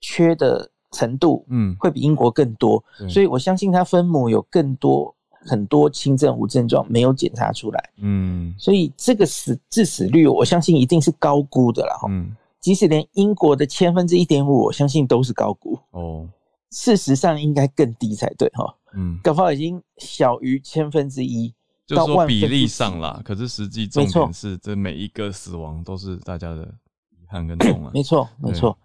[0.00, 0.70] 缺的。
[0.92, 5.14] 程度，嗯，会比英国更多，所以我相信它分母有更多
[5.46, 16.28] 很多轻症无症状没有检查出来，嗯，所以这个死致死率，我相信一定是高估的了，嗯，即使连英国的千分之一点五，我相信都是高估，哦，
[16.70, 21.54] 事实上应该更低才对，哈，嗯，搞不好已经小于千分之一，
[21.86, 26.62] 就说比例上啦，可是实际重点是这每一个死亡都是大家的
[27.10, 28.76] 遗憾跟痛啊，没错，没错，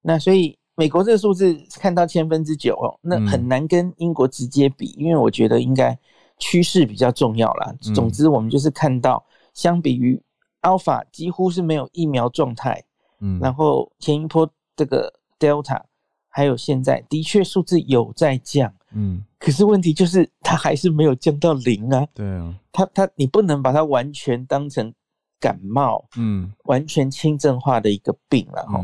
[0.00, 0.58] 那所以。
[0.74, 5.96] 美国这个数字看到千分之九哦，那很难跟英国直接比，因为我觉得应该
[6.38, 7.74] 趋势比较重要啦。
[7.94, 10.20] 总之，我们就是看到相比于
[10.62, 12.82] Alpha 几乎是没有疫苗状态，
[13.20, 15.82] 嗯，然后前一波这个 Delta，
[16.28, 24.92] 还有现在的确数字有在降，嗯，可是问题就是它还是没有降到零啊，对啊，它它你不能把它完全当成
[25.38, 28.82] 感冒，嗯，完全轻症化的一个病了哈，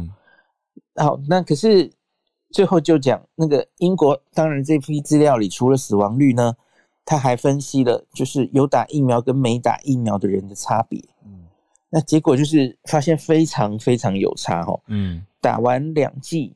[0.98, 1.90] 好，那可是
[2.50, 6.54] 最后就讲那个英国，当然这批资料里除了死亡率呢，
[7.04, 11.02] 他还分析了就是有打疫苗跟没打疫苗的人的差别。
[11.24, 11.46] 嗯
[11.90, 16.54] 那结果就是发现非常非常有差哈，嗯，打完两剂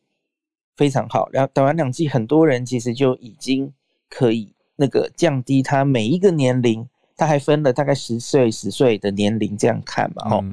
[0.76, 3.72] 非常好，然后打完两剂，很多人其实就已经
[4.10, 6.86] 可以那个降低他每一个年龄，
[7.16, 10.44] 他还分了大概十岁十岁的年龄这样看嘛，哈，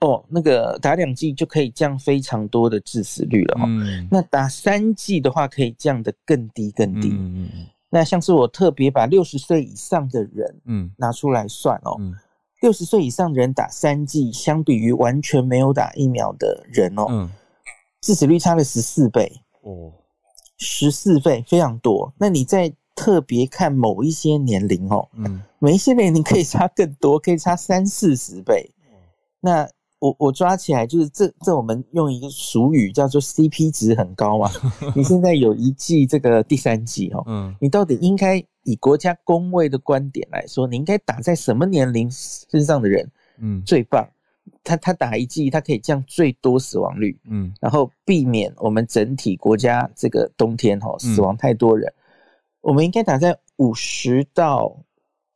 [0.00, 3.66] 哦，那个打两剂就可以降非常多的致死率了哈，
[4.10, 12.00] 那打三剂的话可以降得更低更低，嗯嗯，那像是我特别把六十岁以上的人，嗯，拿出来算哦。
[12.62, 17.30] 六十岁以上的人打三剂，相比于完全没有打疫苗的人哦，嗯，
[18.02, 19.30] 致死率差了十四倍。
[19.62, 19.92] 哦，
[20.58, 22.12] 十四倍非常多。
[22.18, 28.70] 那你再特别看某一些年龄哦，嗯，每一些年龄可以差更多，可以差三四十倍。
[29.40, 29.66] 那
[30.00, 34.50] 我我抓起来就是这这，我们用一个俗语叫做 CP 值很高嘛。
[34.96, 38.44] 你现在有一季这个第三季哦，嗯，你到底应该？
[38.64, 44.06] 以国家工位的观点来说，你应该打在什么年龄身上的人，嗯，最棒。
[44.62, 51.90] 他他打一剂，他可以降最多死亡率，嗯，然后避免我们整体国家这个冬天哈死亡太多人。
[52.60, 54.76] 我们应该打在五十到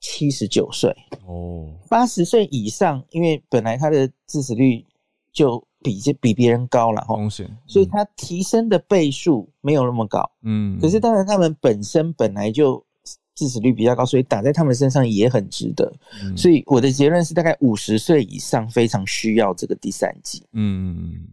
[0.04, 0.94] 七十九岁
[1.26, 4.84] 哦，八十岁以上，因为本来他的致死率
[5.32, 12.84] 就比这比别人高了哈，风险，所以他提升的倍数没有那么高，嗯，可是当然他们本身本来就。
[13.36, 15.92] 致死率比较高，所以打在他们身上也很值得。
[16.36, 20.46] 所以我的结论是，大概五十岁以上非常需要这个第三剂。
[20.52, 21.26] 嗯，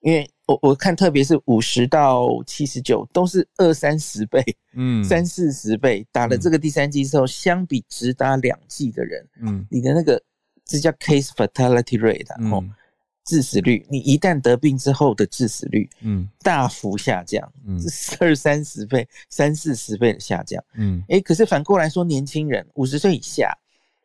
[0.00, 4.44] 因为我我看，特别是五十到七十九，都是二三十倍，
[4.74, 10.20] 嗯， 三四十倍打了这个第三剂之后，相比只打两剂的人，嗯，你的那个
[10.64, 12.64] 这叫 case fatality rate，哦。
[13.22, 23.56] 致死率，你一旦得病之后的致死率，嗯，大幅下降，嗯，是二三十倍、三四十倍的下降，嗯，哎，可是反过来说，年轻人五十岁以下，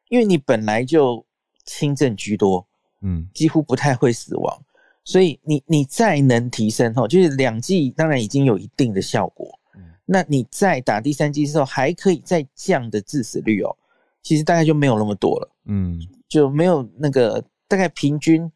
[0.10, 1.26] 因为你本来就
[1.64, 2.68] 轻症居多，
[3.02, 4.62] 嗯，几乎不太会死亡，
[5.06, 13.74] 所以你你再能提升哦，就是两剂当然已经有一定的效果，嗯，那你再打第三剂之后还可以再降的致死率哦，
[14.22, 15.98] 其实大概就没有那么多了，嗯，
[16.28, 18.52] 就没有那个大概平均。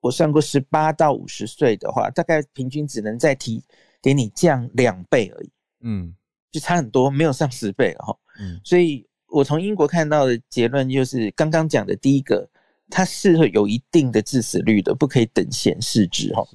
[0.00, 3.62] 我算过，十八到五十岁的话，大概平均只能再提
[4.02, 6.14] 给你降两倍而已，嗯，
[6.50, 8.16] 就差很多，没有上十倍了哈。
[8.38, 12.48] 嗯，所以我从英国看到的结论就是刚刚讲的第一个，
[12.90, 16.46] 它是会有一定的致死率的，不可以等闲视之哈。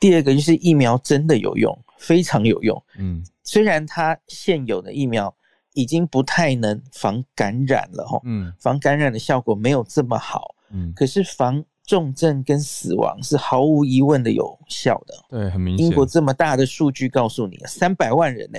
[0.00, 2.84] 第二个就是疫苗真的有用，非常有用。
[2.98, 5.34] 嗯，虽然它现有的疫苗
[5.72, 15.86] 已经不太能防感染了哈，嗯，防感染的效果没有这么好，嗯，可是防重症跟死亡是毫无疑问的有效的，对，很明显。
[15.86, 18.58] 英国这么大的数据告诉你，三百万人呢，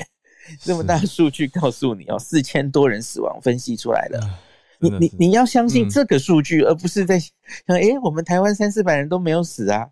[0.60, 4.40] 这么大的数据告诉你哦，四千多人死亡，分析出来了。
[4.80, 7.32] 你你你要相信这个数据，而不是在想，
[7.68, 9.88] 哎，我们台湾三四百人都没有死啊。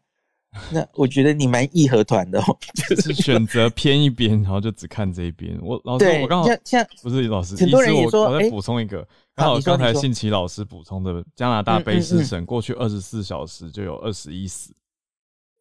[0.69, 5.57] 那我觉得你蛮义和团的哦，就是选择偏一边，然后就只看这一边。
[5.59, 9.03] 我老师，我刚好像像不是老师，很多人也说，我再补充一个，
[9.35, 14.71] 刚好刚才信奇老师补充的，加拿大卑诗省过去二十四小时就有二十一死。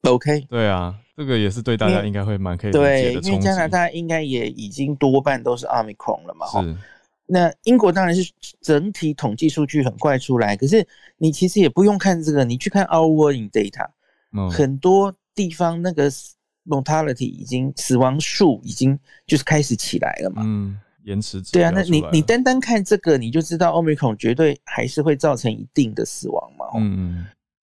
[0.02, 6.46] OK，对啊，这个也是对大家应该会蛮可以理解的因为加拿大应该也已经多半都是阿米克了嘛。
[6.48, 6.76] 是。
[7.26, 10.86] 那英国当然是整体统计数据很快出来，可是
[11.18, 13.88] 你其实也不用看这个，你去看 Our Working Data。
[14.50, 16.10] 很多地方那个
[16.64, 27.26] mortality 已经死亡数已经就是开始起来了嘛，嗯，延迟对啊，那你你单单看这个你就知道 omicron 绝对还是会造成一定的死亡嘛，嗯，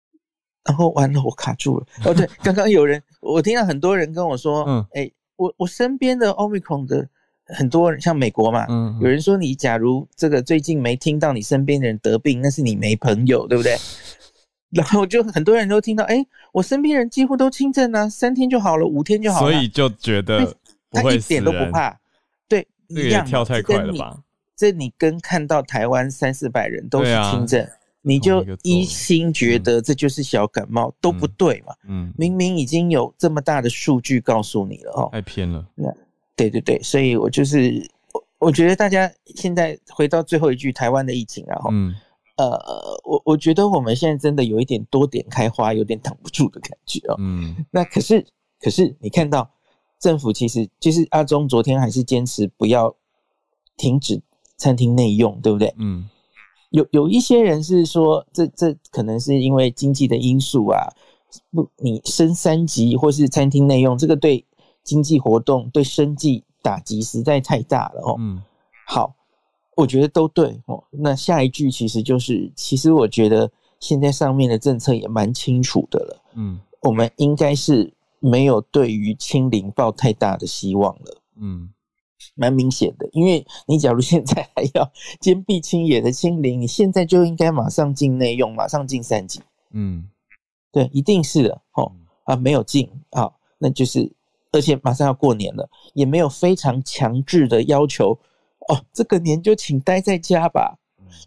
[0.64, 7.06] 然后完了我卡住了，哦对，刚刚有人我听到很多人跟我说，嗯，哎，我我身边的 omicron 的
[7.48, 13.76] 很多人像美国嘛，嗯，有人说你假如这个最近没听到你身边的人得病，那是你没朋友，对不对？
[14.72, 20.56] 然后就很多人都听到，哎，我身边人几乎都轻症啊，三天就好了，五天就好了，所以就觉得
[20.90, 21.96] 他一点都不怕，
[22.48, 24.18] 对，一样跳太快了吧？
[24.56, 27.68] 这你跟看到台湾三四百人都是轻症，
[28.02, 31.74] 你就一心觉得这就是小感冒，都不对嘛？
[31.88, 35.64] 嗯，明明已经有这么大的数据告诉你了哦，太偏了。
[35.76, 35.94] 那
[36.36, 41.94] 对对对，所以我就是我，我觉得大家现在回到最后一句台湾的疫情啊，嗯。
[42.36, 42.60] 呃，
[43.04, 47.16] 我我觉得我们现在真的有一点多点开花，有点挡不住的感觉哦。
[47.20, 48.26] 嗯，那可是
[48.60, 49.48] 可是你看到
[50.00, 52.96] 政府其实就是阿中昨天还是坚持不要
[53.78, 54.20] 停止
[54.58, 55.72] 餐厅内用，对不对？
[55.78, 56.10] 嗯，
[56.72, 60.92] 有有一些人是说，这这可能是因为经济的因素啊，
[61.52, 64.44] 不，你升三级或是餐厅内用，这个对
[64.84, 68.16] 经济活动对生计打击实在太大了哦。
[68.20, 68.42] 嗯，
[68.88, 69.16] 好。
[69.76, 70.84] 我觉得都对哦。
[70.92, 76.22] 那下一句其实就是，其实我觉得现在上面的政策也蛮清楚的了。
[76.36, 81.22] 嗯，我们应该是没有对于清零抱太大的希望了。
[81.38, 81.72] 嗯，
[82.36, 89.42] 蛮明显的，因为你假如现在还要坚壁清野的清零，你现在就应该马上进内用，马上进三级。
[89.72, 90.08] 嗯，
[90.72, 91.62] 对，一定是的。
[91.74, 91.92] 哦
[92.26, 94.12] 啊，没有进啊，那就是，
[94.54, 98.18] 而且马上要过年了，也没有非常强制的要求。
[98.70, 100.78] 哦，这个年就请待在家吧，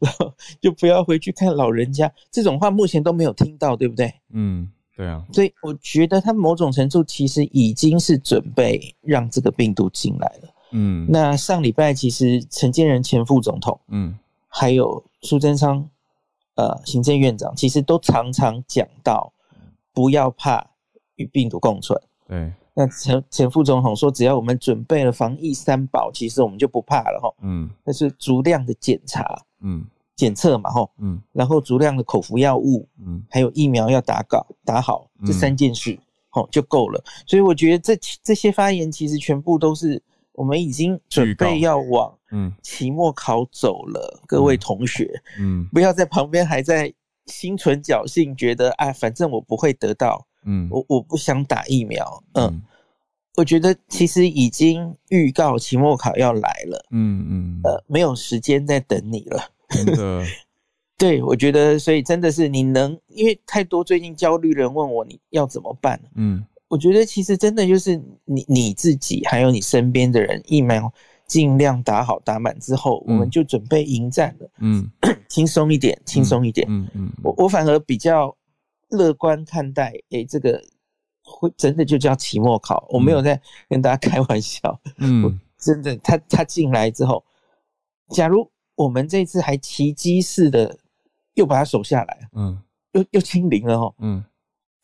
[0.00, 2.10] 然后 就不要回去看老人家。
[2.30, 4.10] 这种话目前都没有听到，对不对？
[4.30, 4.66] 嗯，
[4.96, 5.22] 对啊。
[5.34, 10.48] 所以我觉得他某种程度其实已经是准备让这个病毒进来了。
[10.70, 14.18] 嗯，那上礼拜其实陈建仁前副总统，嗯，
[14.48, 15.86] 还有苏贞昌，
[16.54, 19.30] 呃，行政院长，其实都常常讲到
[19.92, 20.70] 不要怕
[21.16, 22.00] 与病毒共存。
[22.26, 22.50] 对。
[22.78, 27.34] 那前前副总统说，只要我们准备了防疫三宝，其实我们就不怕了哈。
[27.40, 29.82] 嗯，那是足量的检查，嗯，
[30.14, 35.98] 检测嘛哈，嗯，然后足量的口服药物，嗯，还有疫苗要打搞打好，这三件事，
[36.32, 37.02] 哦就够了。
[37.26, 40.02] 所以我觉得这这些发言其实全部都是
[40.32, 42.52] 我们已经准备要往嗯。
[42.62, 46.92] 期末考走了，各位同学，嗯，不要在旁边还在
[47.24, 50.26] 心存侥幸，觉得哎，反正我不会得到。
[50.46, 52.24] 嗯，我我不想打疫苗。
[52.34, 52.62] 嗯，
[53.36, 56.86] 我觉得其实已经预告期末考要来了。
[56.90, 59.50] 嗯嗯，呃，没有时间再等你了。
[59.68, 60.24] 真的，
[60.96, 66.00] 对我觉得，所以真的是你能，因为太多最近焦虑人问我你要怎么办。
[66.14, 70.90] 嗯，我觉得其实真的就是你你自己还有你身边的人疫苗
[71.26, 74.48] 尽量打好打满之后，我们就准备迎战了。
[74.60, 74.88] 嗯，
[75.28, 76.66] 轻松一点，轻松一点。
[76.70, 78.34] 嗯嗯，我我反而比较。
[78.96, 80.62] 乐观看待，哎，这个
[81.22, 84.80] 会真的就叫期末考，我没有在跟大家开玩笑。
[84.98, 87.24] 嗯，真的，他他进来之后，
[88.10, 90.78] 假如我们这次还奇迹似的
[91.34, 92.60] 又把他守下来，嗯，
[92.92, 94.24] 又又清零了哈，嗯，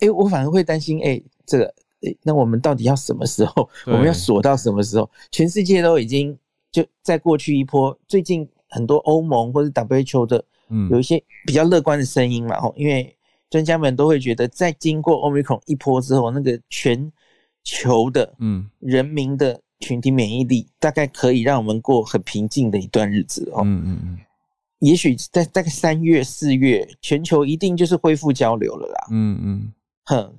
[0.00, 3.68] 哎，我反而会担心，哎，这个，哎，那我们到底要什么时候？
[3.86, 5.08] 我们要锁到什么时候？
[5.30, 6.36] 全世界都已经
[6.70, 13.16] 就在过去一波，最近很多欧盟或者 WHO 的，嗯，有一些比较乐观的声音嘛，吼，因为。
[13.52, 17.12] 专家们都会觉得，在经过 Omicron 一波之后，那个全
[17.62, 23.60] 球的嗯人民的群体免疫力大概可以让我们过很平静的一段日子哦。
[23.62, 24.18] 嗯嗯嗯。
[24.78, 29.06] 也许在大概三月四月，全球一定就是恢复交流了啦。
[29.10, 29.72] 嗯嗯。
[30.06, 30.34] 哼，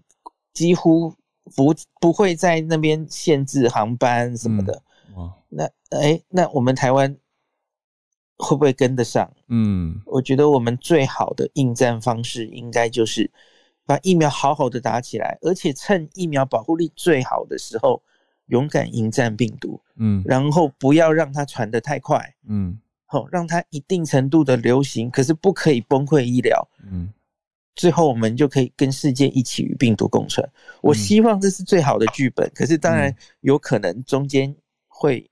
[0.51, 1.13] 几乎
[1.55, 4.81] 不不会在那边限制航班什么的。
[5.15, 5.31] 哇。
[5.49, 7.15] 那哎，那我们台湾。
[8.37, 9.31] 会不会跟得上？
[9.47, 13.29] 嗯，我觉得我们最好的应战方式，应该就是
[13.85, 18.01] 把疫苗好好的打起来，而且趁疫苗保护力最好的时候，
[18.47, 19.79] 勇敢迎战病毒。
[19.97, 22.35] 嗯，然后不要让它传得太快。
[22.47, 26.67] 嗯，好，让它一定程度的流行，可是不可以崩溃医疗。
[26.91, 27.13] 嗯，
[27.75, 30.45] 最后我们就可以跟世界一起与病毒共存。
[30.81, 34.53] 我希望这是最好的剧本，可是当然有可能中间
[34.87, 35.29] 会。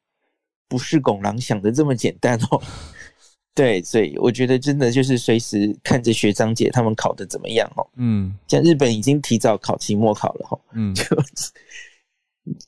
[0.71, 2.61] 不是拱狼想的这么简单哦，
[3.53, 11.03] 对，所以我觉得真的就是随时看着学长姐他们考的怎么样哦，嗯，像日本已经提早考期末考了哈，嗯， 就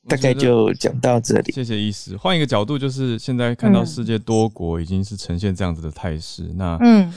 [0.10, 1.54] 大概就讲到这里。
[1.54, 2.18] 谢谢医师。
[2.18, 7.10] 换一个角度，就是现在看到世界多国已经是呈现这样子的态势，那嗯，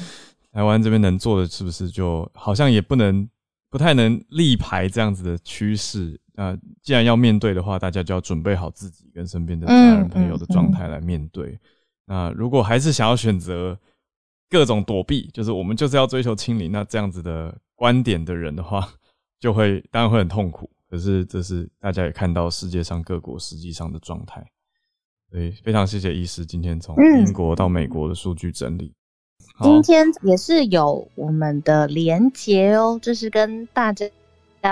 [0.53, 3.29] 台湾这边能做的是不是就好像也不能
[3.69, 6.21] 不太能力排这样子的趋势？
[6.37, 11.59] 那既然要面对的话，大家就要准备好自己跟身边的家人朋友的状态来面对。
[12.05, 13.77] 那如果还是想要选择
[14.51, 18.87] 各种躲避，就是我们就是要追求清零，那这样子的观点的人的话，
[19.41, 20.69] 就会当然会很痛苦。
[20.91, 24.45] 可是这是大家也看到世界上各国实际上的状态。
[25.31, 28.93] 所以非常谢谢医师今天从英国到美国的数据整理。
[29.63, 34.07] 今天也是有我们的连结哦，这是跟大家。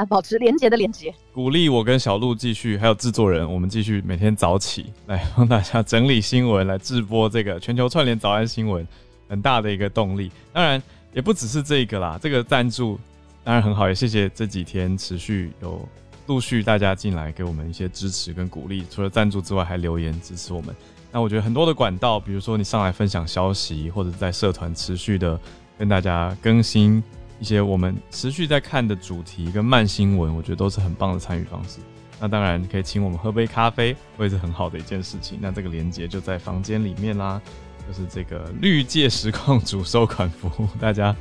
[0.03, 8.88] 保持连接的连接，鼓励我跟小鹿继续，还有制作人，我们继续每天早起来帮大家整理新闻，来直播这个全球串联早安新闻，
[9.28, 10.32] 很大的一个动力。
[10.55, 10.82] 当然
[11.12, 12.99] 也不只是这个啦，这个赞助
[13.45, 15.86] 当然很好，也谢谢这几天持续有
[16.26, 18.82] 陆续大家进来给我们一些支持跟鼓励。
[18.90, 20.74] 除了赞助之外，还留言支持我们。
[21.12, 25.38] 那我觉得很多的管道，比如说你上来分享消息，或者在社团持续的
[25.78, 27.01] 跟大家更新
[27.41, 31.80] 一些我们持续在看的主题跟慢新闻，我觉得都是很棒的参与方式。
[32.20, 35.39] 那当然可以请我们喝杯咖啡，会是很好的一件事情。
[35.43, 37.41] 那这个连接就在房间里面啦，
[37.87, 41.14] 就是这个绿界实况主收款服务， 大家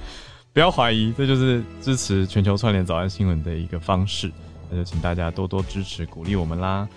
[0.53, 4.32] 不要怀疑，这就是支持全球串联早安新闻的一个方式。
[4.70, 6.88] 那就请大家多多支持鼓励我们啦。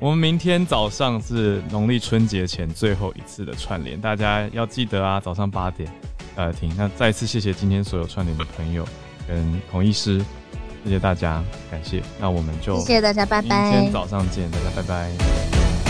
[0.00, 5.88] 我们明天早上是农历春节前最后一次的串联，大家要记得啊，早上八点
[6.36, 6.72] 呃听。
[6.76, 8.86] 那再次谢谢今天所有串联的朋友
[9.26, 10.24] 跟孔医师。
[10.84, 12.02] 谢谢大家，感谢。
[12.20, 13.70] 那我们就谢谢大家，拜拜。
[13.72, 15.83] 今天早上见，大家拜拜。